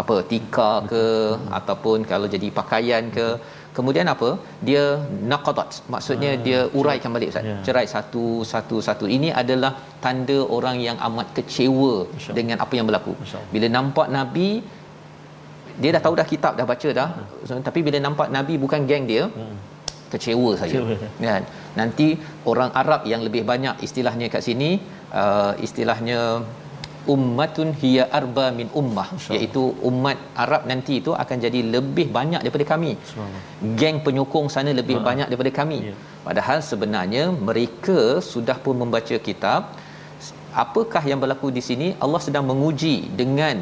apa 0.01 0.15
tikar 0.31 0.73
ke 0.91 1.03
ataupun 1.57 2.03
kalau 2.11 2.27
jadi 2.35 2.47
pakaian 2.59 3.03
ke 3.17 3.27
kemudian 3.77 4.07
apa? 4.13 4.29
Dia 4.67 4.83
naqadat. 5.31 5.69
Maksudnya 5.93 6.31
Ah, 6.35 6.41
dia 6.47 6.59
uraikan 6.79 7.11
balik 7.15 7.29
ustaz. 7.33 7.45
Ya. 7.49 7.57
cerai 7.67 7.85
satu 7.95 8.25
satu 8.51 8.77
satu. 8.87 9.05
Ini 9.17 9.29
adalah 9.41 9.71
tanda 10.05 10.39
orang 10.57 10.77
yang 10.87 10.97
amat 11.07 11.27
kecewa 11.37 11.93
dengan 12.39 12.57
apa 12.65 12.73
yang 12.79 12.87
berlaku. 12.89 13.13
Bila 13.53 13.67
nampak 13.77 14.07
nabi 14.17 14.49
dia 15.81 15.91
dah 15.95 16.01
tahu 16.05 16.15
dah 16.19 16.27
kitab 16.33 16.53
dah 16.59 16.65
baca 16.71 16.89
dah. 16.99 17.09
So, 17.47 17.59
tapi 17.67 17.79
bila 17.87 17.97
nampak 18.07 18.27
nabi 18.37 18.55
bukan 18.65 18.81
geng 18.89 19.05
dia 19.11 19.23
Hmm. 19.27 19.55
kecewa 20.13 20.51
saja 20.61 20.79
kan? 21.33 21.43
Nanti 21.79 22.07
orang 22.51 22.71
Arab 22.81 23.01
yang 23.11 23.21
lebih 23.27 23.43
banyak 23.51 23.75
istilahnya 23.87 24.27
kat 24.33 24.41
sini 24.47 24.69
uh, 25.21 25.51
istilahnya 25.67 26.19
ummatun 27.13 27.69
hiya 27.81 28.03
arba 28.19 28.45
min 28.57 28.67
ummah. 28.81 29.07
Iaitu 29.35 29.63
umat 29.89 30.17
Arab 30.43 30.61
nanti 30.71 30.93
itu 31.01 31.11
akan 31.23 31.37
jadi 31.45 31.59
lebih 31.75 32.07
banyak 32.17 32.41
daripada 32.45 32.65
kami. 32.73 32.91
Geng 33.79 33.99
penyokong 34.05 34.47
sana 34.55 34.73
lebih 34.81 34.97
banyak 35.07 35.29
daripada 35.31 35.53
kami. 35.61 35.79
Ya. 35.89 35.95
padahal 36.27 36.59
sebenarnya 36.69 37.23
mereka 37.47 37.99
sudah 38.31 38.57
pun 38.65 38.75
membaca 38.81 39.17
kitab. 39.27 39.61
Apakah 40.63 41.03
yang 41.09 41.19
berlaku 41.23 41.47
di 41.57 41.61
sini? 41.69 41.87
Allah 42.03 42.21
sedang 42.25 42.45
menguji 42.51 42.95
dengan 43.21 43.57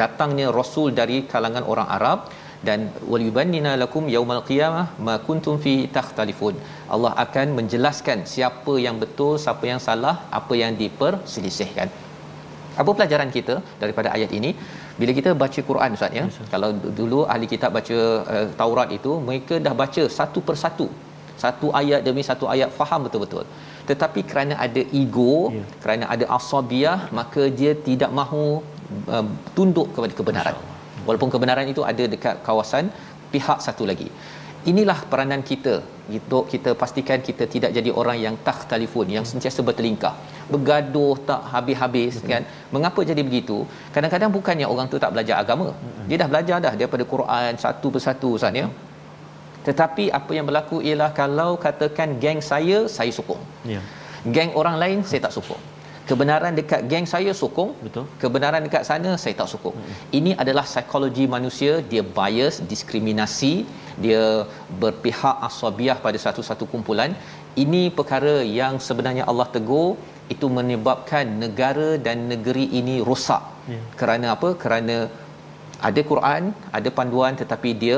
datangnya 0.00 0.46
rasul 0.58 0.88
dari 1.00 1.18
kalangan 1.32 1.64
orang 1.72 1.88
Arab 1.96 2.18
dan 2.66 2.80
waliyubannina 3.12 3.72
lakum 3.82 4.04
yaumal 4.14 4.42
qiyamah 4.48 4.86
ma 5.06 5.14
kuntum 5.26 5.56
fi 5.64 5.74
takhtalifun. 5.96 6.54
Allah 6.94 7.12
akan 7.24 7.46
menjelaskan 7.58 8.18
siapa 8.34 8.74
yang 8.86 8.98
betul 9.02 9.34
siapa 9.44 9.64
yang 9.72 9.80
salah 9.88 10.16
apa 10.40 10.54
yang 10.62 10.74
diperselisihkan 10.82 11.90
apa 12.80 12.90
pelajaran 12.98 13.30
kita 13.36 13.54
daripada 13.82 14.08
ayat 14.16 14.30
ini? 14.38 14.50
Bila 15.00 15.12
kita 15.18 15.30
baca 15.42 15.60
Quran 15.70 15.96
ustaz 15.96 16.12
ya 16.18 16.24
kalau 16.52 16.70
d- 16.82 16.92
dulu 17.00 17.18
ahli 17.34 17.46
kitab 17.52 17.70
baca 17.78 17.98
uh, 18.34 18.46
Taurat 18.60 18.88
itu 18.98 19.12
mereka 19.28 19.56
dah 19.66 19.74
baca 19.82 20.02
satu 20.18 20.40
persatu. 20.48 20.86
Satu 21.44 21.68
ayat 21.80 22.00
demi 22.08 22.22
satu 22.30 22.46
ayat 22.54 22.70
faham 22.80 23.00
betul-betul. 23.06 23.44
Tetapi 23.90 24.20
kerana 24.30 24.54
ada 24.66 24.82
ego 25.02 25.34
Ya. 25.58 25.64
kerana 25.84 26.04
ada 26.14 26.24
asabiah 26.38 26.98
maka 27.18 27.42
dia 27.60 27.72
tidak 27.88 28.10
mahu 28.20 28.44
uh, 29.14 29.26
tunduk 29.56 29.88
kepada 29.96 30.14
kebenaran. 30.20 30.56
Walaupun 31.06 31.30
kebenaran 31.34 31.66
itu 31.72 31.82
ada 31.92 32.04
dekat 32.14 32.36
kawasan 32.48 32.86
pihak 33.34 33.58
satu 33.66 33.84
lagi 33.90 34.08
inilah 34.70 34.98
peranan 35.10 35.42
kita. 35.50 35.74
Untuk 36.12 36.44
kita 36.52 36.70
pastikan 36.80 37.18
kita 37.28 37.44
tidak 37.54 37.70
jadi 37.76 37.90
orang 38.00 38.18
yang 38.24 38.34
tak 38.46 38.58
telefon 38.70 39.06
yang 39.16 39.24
sentiasa 39.30 39.60
bertelingkah 39.68 40.12
bergaduh 40.52 41.14
tak 41.28 41.42
habis-habis 41.52 42.20
kan? 42.30 42.42
Mengapa 42.74 43.00
jadi 43.10 43.22
begitu? 43.28 43.56
Kadang-kadang 43.94 44.30
bukannya 44.36 44.66
orang 44.72 44.86
tu 44.92 44.98
tak 45.04 45.12
belajar 45.14 45.36
agama. 45.42 45.68
Dia 46.08 46.16
dah 46.22 46.28
belajar 46.32 46.56
dah 46.66 46.74
daripada 46.80 47.04
Quran 47.12 47.52
satu 47.64 47.88
persatu 47.94 48.30
Ustaz 48.36 48.60
ya. 48.62 48.66
Tetapi 49.66 50.04
apa 50.18 50.30
yang 50.36 50.46
berlaku 50.50 50.78
ialah 50.88 51.10
kalau 51.20 51.50
katakan 51.66 52.18
geng 52.22 52.42
saya 52.50 52.78
saya 52.96 53.12
sokong. 53.18 53.42
Ya. 53.74 53.80
geng 54.34 54.50
orang 54.60 54.76
lain 54.82 54.98
saya 55.10 55.20
tak 55.26 55.34
sokong 55.38 55.71
kebenaran 56.12 56.52
dekat 56.60 56.80
geng 56.92 57.06
saya 57.12 57.32
sokong 57.42 57.70
Betul. 57.84 58.04
kebenaran 58.22 58.62
dekat 58.68 58.84
sana 58.90 59.12
saya 59.24 59.34
tak 59.40 59.50
sokong 59.52 59.76
hmm. 59.78 60.00
ini 60.18 60.32
adalah 60.44 60.64
psikologi 60.72 61.26
manusia 61.36 61.74
dia 61.92 62.04
bias 62.18 62.56
diskriminasi 62.72 63.54
dia 64.04 64.24
berpihak 64.82 65.36
asabiah 65.48 65.98
pada 66.06 66.18
satu-satu 66.24 66.66
kumpulan 66.72 67.12
ini 67.64 67.82
perkara 67.98 68.34
yang 68.60 68.74
sebenarnya 68.88 69.24
Allah 69.30 69.48
tegur 69.56 69.88
itu 70.34 70.46
menyebabkan 70.58 71.26
negara 71.44 71.88
dan 72.06 72.18
negeri 72.34 72.66
ini 72.82 72.96
rosak 73.10 73.42
Ya. 73.70 73.80
kerana 73.98 74.26
apa 74.34 74.48
kerana 74.62 74.96
ada 75.88 76.00
Quran 76.10 76.42
ada 76.78 76.90
panduan 76.98 77.34
tetapi 77.40 77.70
dia 77.82 77.96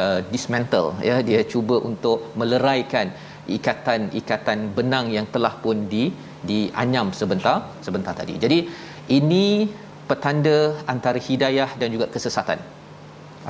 uh, 0.00 0.20
dismantle 0.32 0.88
ya 1.08 1.16
dia 1.28 1.40
cuba 1.52 1.76
untuk 1.88 2.18
meleraikan 2.40 3.08
ikatan-ikatan 3.56 4.60
benang 4.76 5.06
yang 5.16 5.26
telah 5.34 5.54
pun 5.64 5.84
di 5.92 6.04
dianyam 6.50 7.08
sebentar 7.20 7.56
sebentar 7.86 8.14
tadi. 8.20 8.34
Jadi 8.44 8.58
ini 9.18 9.44
petanda 10.08 10.58
antara 10.94 11.20
hidayah 11.28 11.70
dan 11.80 11.88
juga 11.94 12.06
kesesatan. 12.14 12.60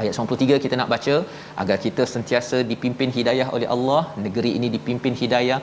Ayat 0.00 0.12
93 0.18 0.62
kita 0.62 0.74
nak 0.78 0.90
baca 0.92 1.16
agar 1.62 1.76
kita 1.84 2.02
sentiasa 2.12 2.56
dipimpin 2.70 3.10
hidayah 3.16 3.46
oleh 3.56 3.68
Allah, 3.74 4.02
negeri 4.24 4.50
ini 4.58 4.68
dipimpin 4.76 5.14
hidayah. 5.20 5.58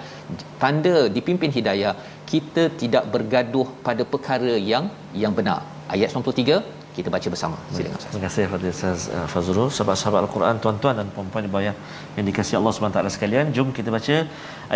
Tanda 0.61 0.97
dipimpin 1.17 1.51
hidayah, 1.57 1.93
kita 2.31 2.63
tidak 2.81 3.05
bergaduh 3.13 3.67
pada 3.87 4.03
perkara 4.13 4.53
yang 4.71 4.85
yang 5.23 5.35
benar. 5.39 5.59
Ayat 5.95 6.15
93 6.15 6.80
kita 6.95 7.09
baca 7.15 7.27
bersama. 7.33 7.57
Silakan 7.75 7.97
Ustaz. 7.99 8.11
Terima 8.11 8.23
kasih 8.27 8.41
kepada 8.47 8.65
Ustaz 8.75 8.99
uh, 9.17 9.27
Fazrul, 9.33 9.69
sahabat-sahabat 9.75 10.19
Al-Quran, 10.25 10.55
tuan-tuan 10.63 10.95
dan 10.99 11.07
puan-puan 11.15 11.43
ibu 11.47 11.57
ayah 11.61 11.75
yang 12.17 12.25
dikasihi 12.29 12.57
Allah 12.59 12.73
SWT 12.75 12.99
sekalian. 13.15 13.45
Jom 13.55 13.67
kita 13.77 13.89
baca 13.95 14.15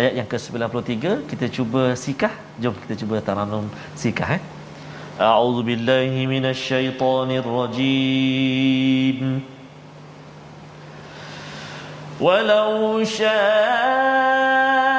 ayat 0.00 0.12
yang 0.18 0.28
ke-93. 0.32 0.94
Kita 1.30 1.46
cuba 1.56 1.82
sikah. 2.04 2.34
Jom 2.62 2.74
kita 2.82 2.94
cuba 3.00 3.20
taranum 3.28 3.66
sikah 4.04 4.28
eh. 4.36 4.42
A'udzu 5.28 5.62
billahi 5.68 6.20
minasyaitonir 6.32 7.46
rajim. 7.58 9.20
Walau 12.26 13.04
syaa 13.16 14.95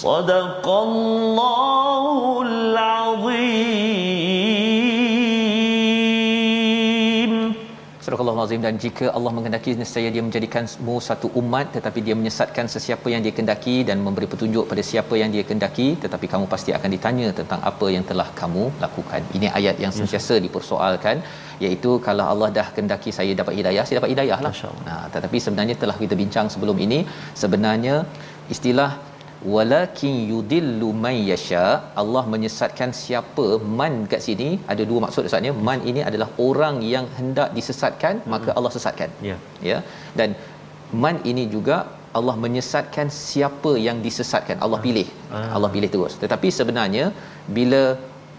صدق 0.00 0.66
الله 0.86 2.42
العظيم 2.48 4.06
Surah 8.06 8.22
Al-Azim 8.22 8.60
dan 8.64 8.74
jika 8.82 9.06
Allah 9.16 9.30
menghendaki 9.36 9.70
nescaya 9.78 10.08
dia 10.14 10.22
menjadikanmu 10.26 10.94
satu 11.06 11.26
umat 11.40 11.66
tetapi 11.76 12.00
dia 12.06 12.14
menyesatkan 12.18 12.66
sesiapa 12.74 13.06
yang 13.12 13.22
dia 13.24 13.34
kendaki 13.38 13.74
dan 13.88 13.98
memberi 14.04 14.26
petunjuk 14.32 14.64
pada 14.70 14.82
siapa 14.90 15.14
yang 15.22 15.30
dia 15.34 15.44
kendaki 15.48 15.88
tetapi 16.04 16.26
kamu 16.32 16.44
pasti 16.52 16.70
akan 16.76 16.90
ditanya 16.96 17.28
tentang 17.38 17.60
apa 17.70 17.86
yang 17.94 18.04
telah 18.10 18.28
kamu 18.40 18.64
lakukan. 18.84 19.20
Ini 19.38 19.50
ayat 19.58 19.82
yang 19.84 19.92
sentiasa 19.98 20.36
dipersoalkan 20.46 21.18
iaitu 21.64 21.90
kalau 22.06 22.26
Allah 22.32 22.50
dah 22.58 22.68
kendaki 22.78 23.10
saya 23.18 23.34
dapat 23.40 23.54
hidayah 23.58 23.84
saya 23.88 23.96
dapat 24.00 24.12
hidayah 24.14 24.38
lah. 24.46 24.52
Masya 24.54 24.68
Allah. 24.70 24.86
Nah, 24.90 25.04
tetapi 25.16 25.40
sebenarnya 25.46 25.76
telah 25.82 25.98
kita 26.04 26.14
bincang 26.22 26.46
sebelum 26.54 26.78
ini 26.86 27.00
sebenarnya 27.42 27.96
istilah 28.54 28.90
walakin 29.53 30.15
yudillu 30.31 30.89
man 31.05 31.15
yasha. 31.31 31.65
Allah 32.01 32.23
menyesatkan 32.33 32.89
siapa 33.01 33.47
man 33.79 33.93
kat 34.11 34.21
sini. 34.27 34.49
Ada 34.73 34.85
dua 34.89 34.99
maksud 35.05 35.29
ustaznya 35.29 35.53
man 35.69 35.81
ini 35.91 36.03
adalah 36.09 36.29
orang 36.49 36.77
yang 36.93 37.07
hendak 37.17 37.49
disesatkan 37.57 38.21
maka 38.33 38.51
Allah 38.57 38.71
sesatkan. 38.77 39.09
Ya. 39.29 39.37
ya. 39.69 39.79
Dan 40.19 40.31
man 41.03 41.17
ini 41.31 41.45
juga 41.55 41.77
Allah 42.19 42.35
menyesatkan 42.45 43.07
siapa 43.25 43.73
yang 43.87 43.99
disesatkan. 44.05 44.57
Allah 44.65 44.79
pilih. 44.85 45.07
Allah 45.57 45.69
pilih 45.75 45.89
terus. 45.95 46.15
Tetapi 46.23 46.47
sebenarnya 46.59 47.05
bila 47.57 47.83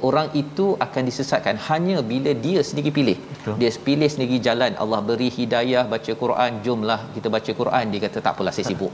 orang 0.08 0.28
itu 0.42 0.66
akan 0.84 1.02
disesatkan 1.10 1.56
hanya 1.68 1.98
bila 2.12 2.30
dia 2.46 2.60
sendiri 2.68 2.90
pilih. 2.98 3.18
Betul. 3.32 3.54
dia 3.60 3.70
pilih 3.88 4.10
sendiri 4.14 4.38
jalan. 4.48 4.74
Allah 4.82 5.00
beri 5.08 5.30
hidayah 5.38 5.84
baca 5.94 6.14
Quran. 6.22 6.60
Jomlah 6.66 7.00
kita 7.16 7.30
baca 7.36 7.52
Quran. 7.62 7.84
Dia 7.94 8.02
kata 8.06 8.18
tak 8.26 8.32
apalah 8.36 8.54
saya 8.58 8.68
sibuk 8.72 8.92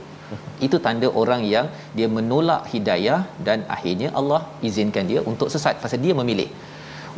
itu 0.65 0.77
tanda 0.85 1.07
orang 1.21 1.41
yang 1.53 1.67
dia 1.97 2.07
menolak 2.17 2.63
hidayah 2.73 3.19
dan 3.47 3.61
akhirnya 3.75 4.09
Allah 4.19 4.41
izinkan 4.69 5.05
dia 5.11 5.21
untuk 5.31 5.49
sesat 5.53 5.77
pasal 5.83 6.01
dia 6.05 6.15
memilih. 6.21 6.49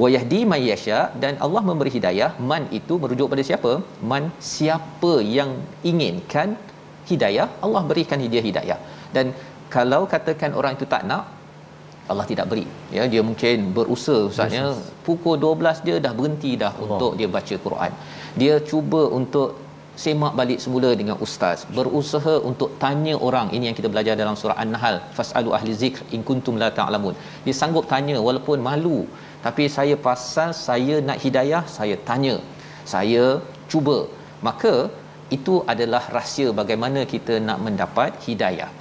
Wa 0.02 0.08
yahdi 0.16 0.40
may 0.52 0.62
yasha 0.72 1.00
dan 1.24 1.34
Allah 1.46 1.62
memberi 1.70 1.92
hidayah. 1.98 2.30
Man 2.52 2.64
itu 2.80 2.96
merujuk 3.04 3.28
pada 3.34 3.44
siapa? 3.50 3.72
Man 4.12 4.26
siapa 4.54 5.14
yang 5.38 5.52
inginkan 5.92 6.50
hidayah 7.12 7.48
Allah 7.66 7.84
berikan 7.92 8.24
dia 8.36 8.44
hidayah. 8.50 8.80
Dan 9.16 9.28
kalau 9.76 10.02
katakan 10.14 10.52
orang 10.60 10.74
itu 10.78 10.88
tak 10.94 11.04
nak 11.12 11.24
Allah 12.12 12.26
tidak 12.32 12.46
beri. 12.52 12.66
Ya 12.96 13.04
dia 13.14 13.22
mungkin 13.30 13.58
berusaha 13.78 14.22
ustaznya 14.30 14.64
pukul 15.08 15.36
12 15.44 15.86
dia 15.88 15.98
dah 16.06 16.14
berhenti 16.20 16.52
dah 16.64 16.72
Allah. 16.76 16.88
untuk 16.94 17.12
dia 17.20 17.28
baca 17.36 17.56
Quran. 17.66 17.92
Dia 18.42 18.56
cuba 18.72 19.02
untuk 19.20 19.50
semak 20.04 20.34
balik 20.40 20.60
semula 20.64 20.90
dengan 21.00 21.18
ustaz. 21.26 21.60
Berusaha 21.78 22.34
untuk 22.50 22.70
tanya 22.84 23.14
orang. 23.28 23.48
Ini 23.56 23.70
yang 23.70 23.78
kita 23.80 23.90
belajar 23.94 24.16
dalam 24.22 24.36
surah 24.42 24.58
an-nahl. 24.64 24.98
Fasalu 25.18 25.52
ahli 25.58 25.74
zikr 25.84 26.02
in 26.16 26.24
kuntum 26.30 26.58
la 26.64 26.70
ta'lamun. 26.80 27.16
Dia 27.46 27.56
sanggup 27.62 27.88
tanya 27.94 28.18
walaupun 28.28 28.60
malu. 28.70 29.00
Tapi 29.46 29.66
saya 29.78 29.96
pasal 30.08 30.50
saya 30.68 30.98
nak 31.08 31.20
hidayah 31.26 31.64
saya 31.78 31.98
tanya. 32.10 32.36
Saya 32.94 33.26
cuba. 33.72 33.98
Maka 34.48 34.76
itu 35.38 35.56
adalah 35.74 36.04
rahsia 36.18 36.48
bagaimana 36.62 37.02
kita 37.14 37.34
nak 37.48 37.60
mendapat 37.66 38.12
hidayah. 38.28 38.72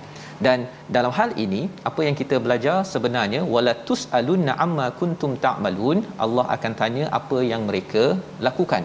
Dan 0.45 0.59
dalam 0.97 1.13
hal 1.17 1.31
ini 1.45 1.63
apa 1.89 2.01
yang 2.07 2.17
kita 2.21 2.37
belajar 2.45 2.77
sebenarnya 2.93 3.41
wala 3.55 3.73
tusalunna 3.89 4.53
amma 4.65 4.87
kuntum 5.01 5.33
ta'malun 5.45 5.99
Allah 6.25 6.47
akan 6.57 6.73
tanya 6.81 7.05
apa 7.19 7.39
yang 7.51 7.69
mereka 7.69 8.05
lakukan 8.47 8.85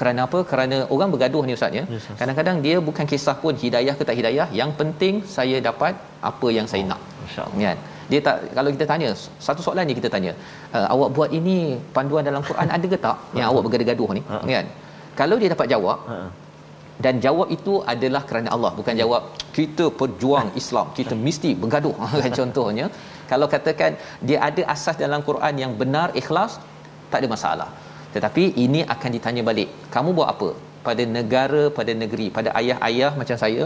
kerana 0.00 0.20
apa? 0.26 0.38
Kerana 0.50 0.76
orang 0.94 1.08
bergaduh 1.14 1.42
ni 1.48 1.52
ustaz 1.58 1.78
ya. 1.78 1.84
Yes, 1.94 2.06
kadang-kadang 2.20 2.56
dia 2.66 2.76
bukan 2.88 3.06
kisah 3.12 3.36
pun 3.42 3.54
hidayah 3.64 3.94
ke 3.98 4.02
tak 4.08 4.16
hidayah 4.20 4.46
yang 4.60 4.70
penting 4.80 5.14
saya 5.36 5.56
dapat 5.68 5.94
apa 6.30 6.48
yang 6.56 6.66
saya 6.72 6.82
nak. 6.90 7.00
Masya-Allah. 7.24 7.62
kan? 7.66 7.78
Dia 8.10 8.20
tak 8.26 8.36
kalau 8.56 8.70
kita 8.74 8.84
tanya 8.90 9.08
satu 9.46 9.60
soalan 9.64 9.84
ni 9.88 9.94
kita 10.00 10.08
tanya 10.14 10.32
uh, 10.76 10.86
awak 10.94 11.08
buat 11.16 11.30
ini 11.38 11.56
panduan 11.96 12.24
dalam 12.28 12.42
Quran 12.48 12.68
ada 12.76 12.86
ke 12.92 12.98
tak? 13.06 13.16
Yang 13.38 13.46
awak 13.50 13.62
bergaduh-gaduh 13.66 14.10
ni 14.18 14.22
kan? 14.56 14.66
Kalau 15.20 15.36
dia 15.42 15.50
dapat 15.54 15.68
jawab 15.74 15.98
dan 17.04 17.14
jawab 17.24 17.48
itu 17.56 17.74
adalah 17.92 18.22
kerana 18.28 18.48
Allah 18.54 18.70
bukan 18.78 18.94
jawab 19.02 19.22
kita 19.58 19.84
pejuang 20.00 20.48
Islam 20.60 20.86
kita 20.98 21.14
mesti 21.26 21.50
bergaduh. 21.62 21.94
Kan 22.22 22.32
contohnya 22.40 22.86
kalau 23.30 23.46
katakan 23.54 23.92
dia 24.28 24.38
ada 24.48 24.62
asas 24.74 24.96
dalam 25.04 25.20
Quran 25.28 25.54
yang 25.62 25.72
benar 25.82 26.08
ikhlas 26.20 26.52
tak 27.10 27.18
ada 27.22 27.28
masalah 27.34 27.68
tetapi 28.14 28.44
ini 28.64 28.80
akan 28.94 29.10
ditanya 29.16 29.42
balik 29.50 29.70
kamu 29.94 30.10
buat 30.18 30.28
apa? 30.34 30.50
Pada 30.88 31.04
negara 31.16 31.62
pada 31.78 31.92
negeri 32.02 32.26
pada 32.36 32.50
ayah-ayah 32.60 33.10
macam 33.20 33.38
saya? 33.44 33.64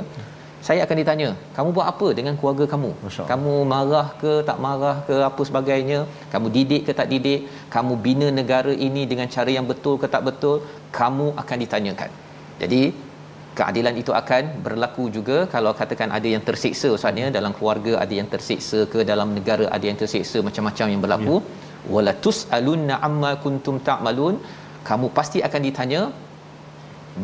Saya 0.67 0.81
akan 0.87 0.97
ditanya 1.01 1.29
kamu 1.57 1.69
buat 1.77 1.87
apa 1.93 2.09
dengan 2.19 2.35
keluarga 2.39 2.65
kamu? 2.73 2.91
Masya 3.05 3.25
kamu 3.31 3.55
marah 3.73 4.07
ke 4.23 4.33
tak 4.49 4.59
marah 4.67 4.97
ke 5.09 5.17
apa 5.29 5.43
sebagainya? 5.49 6.01
Kamu 6.33 6.49
didik 6.57 6.83
ke 6.89 6.93
tak 7.01 7.09
didik? 7.13 7.41
Kamu 7.75 7.95
bina 8.05 8.29
negara 8.41 8.75
ini 8.89 9.03
dengan 9.13 9.29
cara 9.37 9.51
yang 9.59 9.67
betul 9.71 9.97
ke 10.03 10.09
tak 10.15 10.23
betul? 10.29 10.59
Kamu 10.99 11.27
akan 11.43 11.57
ditanyakan. 11.65 12.11
Jadi 12.63 12.83
keadilan 13.59 13.95
itu 14.03 14.13
akan 14.21 14.43
berlaku 14.67 15.05
juga 15.17 15.39
kalau 15.55 15.73
katakan 15.81 16.09
ada 16.19 16.29
yang 16.35 16.43
tersiksa 16.49 16.89
ustaznya 16.97 17.27
dalam 17.39 17.53
keluarga 17.57 17.93
ada 18.05 18.15
yang 18.21 18.29
tersiksa 18.35 18.79
ke 18.93 19.01
dalam 19.11 19.29
negara 19.39 19.67
ada 19.77 19.85
yang 19.91 19.99
tersiksa 20.03 20.39
macam-macam 20.49 20.87
yang 20.95 21.03
berlaku. 21.07 21.37
Ya. 21.43 21.71
Wala 21.95 22.13
tusalunna 22.27 22.97
amma 23.09 23.33
kuntum 23.45 23.79
ta'malun. 23.89 24.37
Kamu 24.89 25.07
pasti 25.17 25.39
akan 25.47 25.61
ditanya 25.69 26.01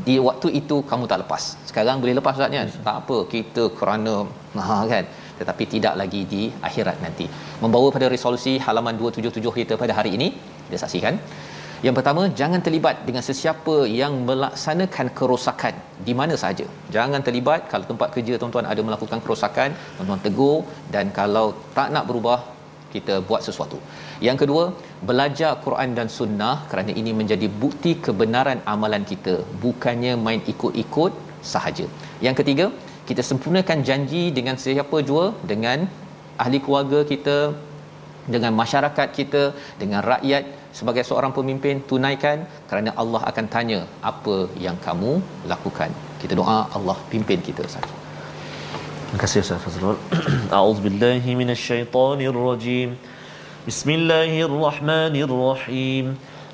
di 0.06 0.14
waktu 0.26 0.48
itu 0.60 0.76
kamu 0.90 1.04
tak 1.10 1.20
lepas. 1.24 1.42
Sekarang 1.68 1.98
boleh 2.02 2.14
lepas 2.18 2.36
ustaznya 2.38 2.62
tak 2.88 2.96
apa 3.02 3.16
kita 3.34 3.64
kerana 3.78 4.14
ha 4.68 4.76
kan? 4.92 5.04
Tetapi 5.40 5.64
tidak 5.74 5.94
lagi 6.00 6.22
di 6.32 6.42
akhirat 6.68 6.98
nanti. 7.04 7.26
Membawa 7.62 7.88
pada 7.96 8.06
resolusi 8.14 8.54
halaman 8.66 8.94
277 9.00 9.58
kita 9.60 9.74
pada 9.82 9.94
hari 9.98 10.12
ini 10.18 10.28
kita 10.66 10.78
saksikan. 10.84 11.16
Yang 11.86 11.94
pertama 11.98 12.22
jangan 12.38 12.60
terlibat 12.66 13.06
dengan 13.08 13.22
sesiapa 13.26 13.74
yang 14.00 14.12
melaksanakan 14.28 15.06
kerosakan 15.18 15.74
di 16.06 16.12
mana 16.20 16.34
sahaja. 16.42 16.66
Jangan 16.96 17.22
terlibat 17.26 17.70
kalau 17.72 17.86
tempat 17.90 18.08
kerja 18.14 18.34
tuan-tuan 18.40 18.66
ada 18.72 18.82
melakukan 18.88 19.22
kerosakan 19.24 19.70
tuan-tuan 19.96 20.22
tegur 20.26 20.56
dan 20.94 21.14
kalau 21.18 21.46
tak 21.76 21.94
nak 21.94 22.04
berubah 22.10 22.38
kita 22.94 23.14
buat 23.28 23.40
sesuatu. 23.46 23.78
Yang 24.28 24.38
kedua, 24.42 24.64
belajar 25.08 25.52
Quran 25.64 25.92
dan 25.98 26.08
sunnah 26.18 26.56
kerana 26.70 26.92
ini 27.00 27.12
menjadi 27.20 27.48
bukti 27.62 27.92
kebenaran 28.06 28.60
amalan 28.74 29.04
kita, 29.12 29.34
bukannya 29.64 30.12
main 30.26 30.42
ikut-ikut 30.52 31.12
sahaja. 31.52 31.86
Yang 32.26 32.36
ketiga, 32.42 32.66
kita 33.08 33.22
sempurnakan 33.30 33.80
janji 33.88 34.22
dengan 34.38 34.56
siapa 34.64 34.98
jua, 35.08 35.24
dengan 35.52 35.88
ahli 36.44 36.58
keluarga 36.64 37.00
kita, 37.12 37.38
dengan 38.34 38.52
masyarakat 38.62 39.08
kita, 39.18 39.42
dengan 39.82 40.00
rakyat 40.12 40.44
sebagai 40.78 41.04
seorang 41.08 41.32
pemimpin 41.38 41.80
tunaikan 41.90 42.44
kerana 42.70 42.90
Allah 43.02 43.22
akan 43.30 43.46
tanya 43.54 43.80
apa 44.10 44.36
yang 44.66 44.76
kamu 44.86 45.12
lakukan. 45.52 45.90
Kita 46.22 46.36
doa 46.40 46.58
Allah 46.76 46.98
pimpin 47.12 47.40
kita 47.48 47.64
saja. 47.76 48.07
أعوذ 50.52 50.78
بالله 50.84 51.22
من 51.34 51.50
الشيطان 51.50 52.20
الرجيم 52.20 52.96
بسم 53.68 53.88
الله 53.90 54.32
الرحمن 54.48 55.14
الرحيم 55.16 56.04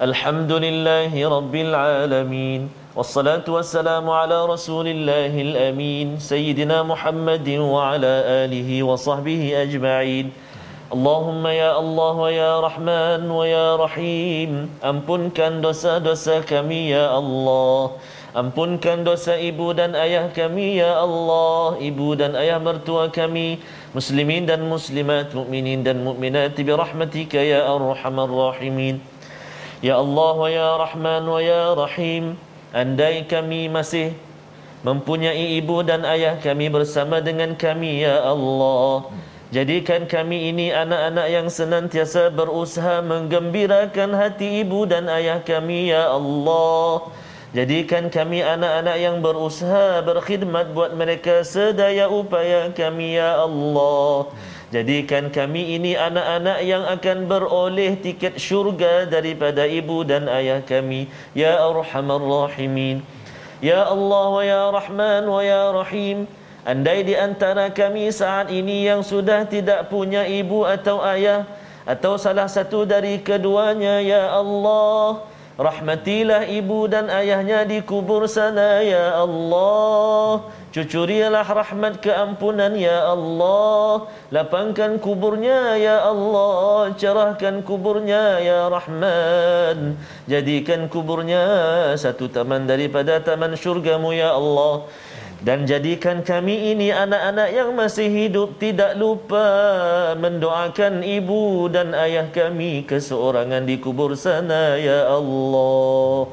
الحمد 0.03 0.53
لله 0.53 1.13
رب 1.29 1.55
العالمين 1.55 2.61
والصلاة 2.97 3.47
والسلام 3.49 4.07
على 4.11 4.39
رسول 4.47 4.87
الله 4.87 5.35
الأمين 5.41 6.19
سيدنا 6.23 6.83
محمد 6.83 7.49
وعلى 7.49 8.13
آله 8.47 8.71
وصحبه 8.83 9.43
أجمعين 9.63 10.27
اللهم 10.95 11.45
يا 11.47 11.73
الله 11.79 12.13
ويا 12.27 12.53
رحمن 12.61 13.31
ويا 13.31 13.77
رحيم 13.77 14.51
أمبن 14.85 15.31
كان 15.35 15.59
دوسا 15.61 15.99
دوسا 15.99 16.41
كمي 16.47 16.91
يا 16.95 17.19
الله 17.19 17.91
Ampunkan 18.35 19.07
dosa 19.07 19.39
ibu 19.39 19.71
dan 19.79 19.95
ayah 19.95 20.27
kami 20.27 20.83
ya 20.83 20.99
Allah. 20.99 21.79
Ibu 21.79 22.19
dan 22.19 22.35
ayah 22.35 22.59
mertua 22.59 23.07
kami 23.07 23.63
Muslimin 23.95 24.43
dan 24.43 24.67
muslimat 24.67 25.31
Mukminin 25.31 25.87
dan 25.87 26.03
mukminat 26.03 26.59
Birahmatika 26.59 27.39
ya 27.39 27.63
arhamar 27.71 28.27
rahimin. 28.27 28.99
Ya 29.79 30.03
Allah 30.03 30.35
wa 30.35 30.51
ya 30.51 30.71
Rahman 30.83 31.23
wa 31.31 31.39
ya 31.39 31.79
Rahim 31.79 32.35
Andai 32.75 33.23
kami 33.31 33.71
masih 33.71 34.19
Mempunyai 34.83 35.55
ibu 35.63 35.87
dan 35.87 36.03
ayah 36.03 36.35
kami 36.43 36.75
bersama 36.75 37.23
dengan 37.23 37.55
kami 37.55 38.03
ya 38.03 38.19
Allah. 38.19 39.15
Jadikan 39.55 40.11
kami 40.11 40.51
ini 40.51 40.75
anak-anak 40.75 41.27
yang 41.31 41.47
senantiasa 41.47 42.35
berusaha 42.35 42.99
menggembirakan 42.99 44.11
hati 44.11 44.67
ibu 44.67 44.91
dan 44.91 45.07
ayah 45.07 45.39
kami 45.39 45.95
ya 45.95 46.11
Allah 46.11 47.15
Jadikan 47.55 48.11
kami 48.11 48.43
anak-anak 48.43 48.99
yang 48.99 49.23
berusaha 49.23 50.03
berkhidmat 50.03 50.75
buat 50.75 50.91
mereka 50.99 51.47
sedaya 51.47 52.11
upaya 52.11 52.67
kami 52.75 53.15
ya 53.15 53.47
Allah. 53.47 54.35
Jadikan 54.75 55.31
kami 55.31 55.79
ini 55.79 55.95
anak-anak 55.95 56.59
yang 56.67 56.83
akan 56.83 57.31
beroleh 57.31 57.95
tiket 57.95 58.43
syurga 58.43 59.07
daripada 59.07 59.71
ibu 59.71 60.03
dan 60.03 60.27
ayah 60.27 60.67
kami. 60.67 61.07
Ya 61.31 61.63
Arhamar 61.63 62.19
Rahimin. 62.19 63.07
Ya 63.63 63.87
Allah 63.87 64.27
wa 64.35 64.43
Ya 64.43 64.63
Rahman 64.75 65.23
wa 65.23 65.39
Ya 65.39 65.71
Rahim. 65.71 66.27
Andai 66.67 67.07
di 67.07 67.15
antara 67.15 67.71
kami 67.71 68.11
saat 68.11 68.51
ini 68.51 68.83
yang 68.83 69.07
sudah 69.07 69.47
tidak 69.47 69.95
punya 69.95 70.27
ibu 70.27 70.67
atau 70.67 70.99
ayah 71.07 71.47
atau 71.87 72.19
salah 72.19 72.51
satu 72.51 72.83
dari 72.83 73.23
keduanya 73.23 74.03
ya 74.03 74.35
Allah 74.35 75.34
Rahmatilah 75.55 76.51
ibu 76.51 76.91
dan 76.91 77.07
ayahnya 77.07 77.63
di 77.63 77.79
kubur 77.79 78.27
sana 78.27 78.83
ya 78.83 79.23
Allah. 79.23 80.51
Cucurilah 80.75 81.47
rahmat 81.47 82.03
keampunan 82.03 82.75
ya 82.75 83.07
Allah. 83.07 84.11
Lapangkan 84.35 84.99
kuburnya 84.99 85.79
ya 85.79 86.03
Allah. 86.11 86.91
Cerahkan 86.99 87.63
kuburnya 87.63 88.43
ya 88.43 88.67
Rahman. 88.67 89.95
Jadikan 90.27 90.91
kuburnya 90.91 91.47
satu 91.95 92.27
taman 92.27 92.67
daripada 92.67 93.23
taman 93.23 93.55
syurgamu 93.55 94.11
ya 94.11 94.35
Allah 94.35 94.91
dan 95.44 95.64
jadikan 95.64 96.20
kami 96.20 96.76
ini 96.76 96.92
anak-anak 96.92 97.50
yang 97.56 97.72
masih 97.72 98.12
hidup 98.12 98.60
tidak 98.60 99.00
lupa 99.00 99.48
mendoakan 100.20 101.00
ibu 101.00 101.72
dan 101.72 101.96
ayah 101.96 102.28
kami 102.28 102.84
keseorangan 102.84 103.64
di 103.64 103.80
kubur 103.80 104.20
sana 104.20 104.76
ya 104.76 105.08
Allah. 105.08 106.28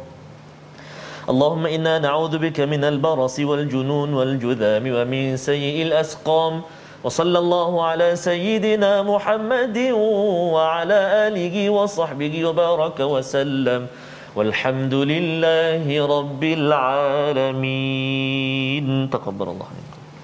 اللهم 1.26 1.66
إنا 1.66 2.06
نعوذ 2.06 2.38
بك 2.38 2.70
من 2.70 2.86
البرص 2.86 3.36
والجنون 3.42 4.14
والجذام 4.14 4.84
ومن 4.86 5.24
سيء 5.34 5.90
الأسقام 5.90 6.62
وصلى 7.04 7.38
الله 7.38 7.70
على 7.82 8.08
سيدنا 8.16 9.02
محمد 9.02 9.78
وعلى 10.54 10.98
آله 11.26 11.56
وصحبه 11.70 12.34
وبارك 12.46 12.98
وسلم 13.00 13.80
والحمد 14.37 14.93
لله 15.11 15.85
رب 16.15 16.43
العالمين 16.59 17.57
تقبل 19.15 19.47
الله 19.53 19.69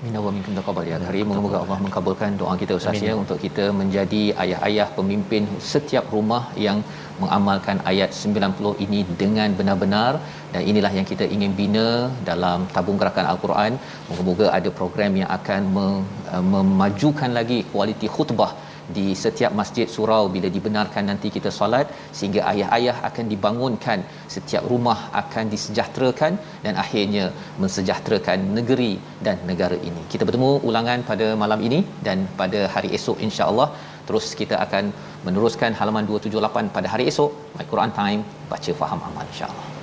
Minna 0.05 0.19
wa 0.25 0.31
minkum 0.33 0.53
taqabbal 0.57 0.85
ya 0.89 0.97
hari 1.05 1.21
moga-moga 1.29 1.57
Allah 1.61 1.77
mengkabulkan 1.83 2.31
doa 2.39 2.53
kita 2.61 2.73
Ustaz 2.79 2.99
ya 3.05 3.13
untuk 3.21 3.37
kita 3.45 3.63
menjadi 3.79 4.19
ayah-ayah 4.43 4.87
pemimpin 4.97 5.43
setiap 5.71 6.05
rumah 6.15 6.43
yang 6.65 6.77
mengamalkan 7.21 7.77
ayat 7.91 8.09
90 8.13 8.85
ini 8.85 8.99
dengan 9.21 9.49
benar-benar. 9.59 10.11
Dan 10.53 10.61
inilah 10.71 10.91
yang 10.97 11.07
kita 11.11 11.25
ingin 11.35 11.51
bina 11.61 11.87
dalam 12.29 12.59
tabung 12.75 12.99
gerakan 13.01 13.25
Al-Quran. 13.31 13.71
Moga-moga 14.09 14.47
ada 14.57 14.69
program 14.81 15.11
yang 15.21 15.29
akan 15.37 15.61
uh, 15.85 16.43
memajukan 16.53 17.31
lagi 17.39 17.59
kualiti 17.73 18.09
khutbah 18.17 18.51
di 18.95 19.05
setiap 19.23 19.51
masjid 19.59 19.87
surau 19.95 20.23
bila 20.35 20.47
dibenarkan 20.55 21.03
nanti 21.11 21.27
kita 21.35 21.49
solat 21.57 21.87
sehingga 22.17 22.41
ayah-ayah 22.51 22.95
akan 23.09 23.25
dibangunkan 23.33 23.99
setiap 24.35 24.63
rumah 24.71 24.97
akan 25.21 25.45
disejahterakan 25.53 26.33
dan 26.65 26.73
akhirnya 26.83 27.25
mensejahterakan 27.61 28.39
negeri 28.57 28.93
dan 29.27 29.37
negara 29.51 29.77
ini. 29.89 30.03
Kita 30.13 30.23
bertemu 30.29 30.51
ulangan 30.69 31.01
pada 31.11 31.29
malam 31.43 31.61
ini 31.69 31.81
dan 32.07 32.27
pada 32.41 32.61
hari 32.75 32.91
esok 32.99 33.19
insya-Allah 33.27 33.69
terus 34.09 34.27
kita 34.41 34.57
akan 34.65 34.85
meneruskan 35.27 35.73
halaman 35.79 36.05
278 36.11 36.75
pada 36.77 36.87
hari 36.93 37.05
esok 37.13 37.31
My 37.57 37.65
Quran 37.73 37.91
Time 38.01 38.21
baca 38.53 38.71
faham 38.83 39.01
amal 39.09 39.25
insya-Allah. 39.33 39.76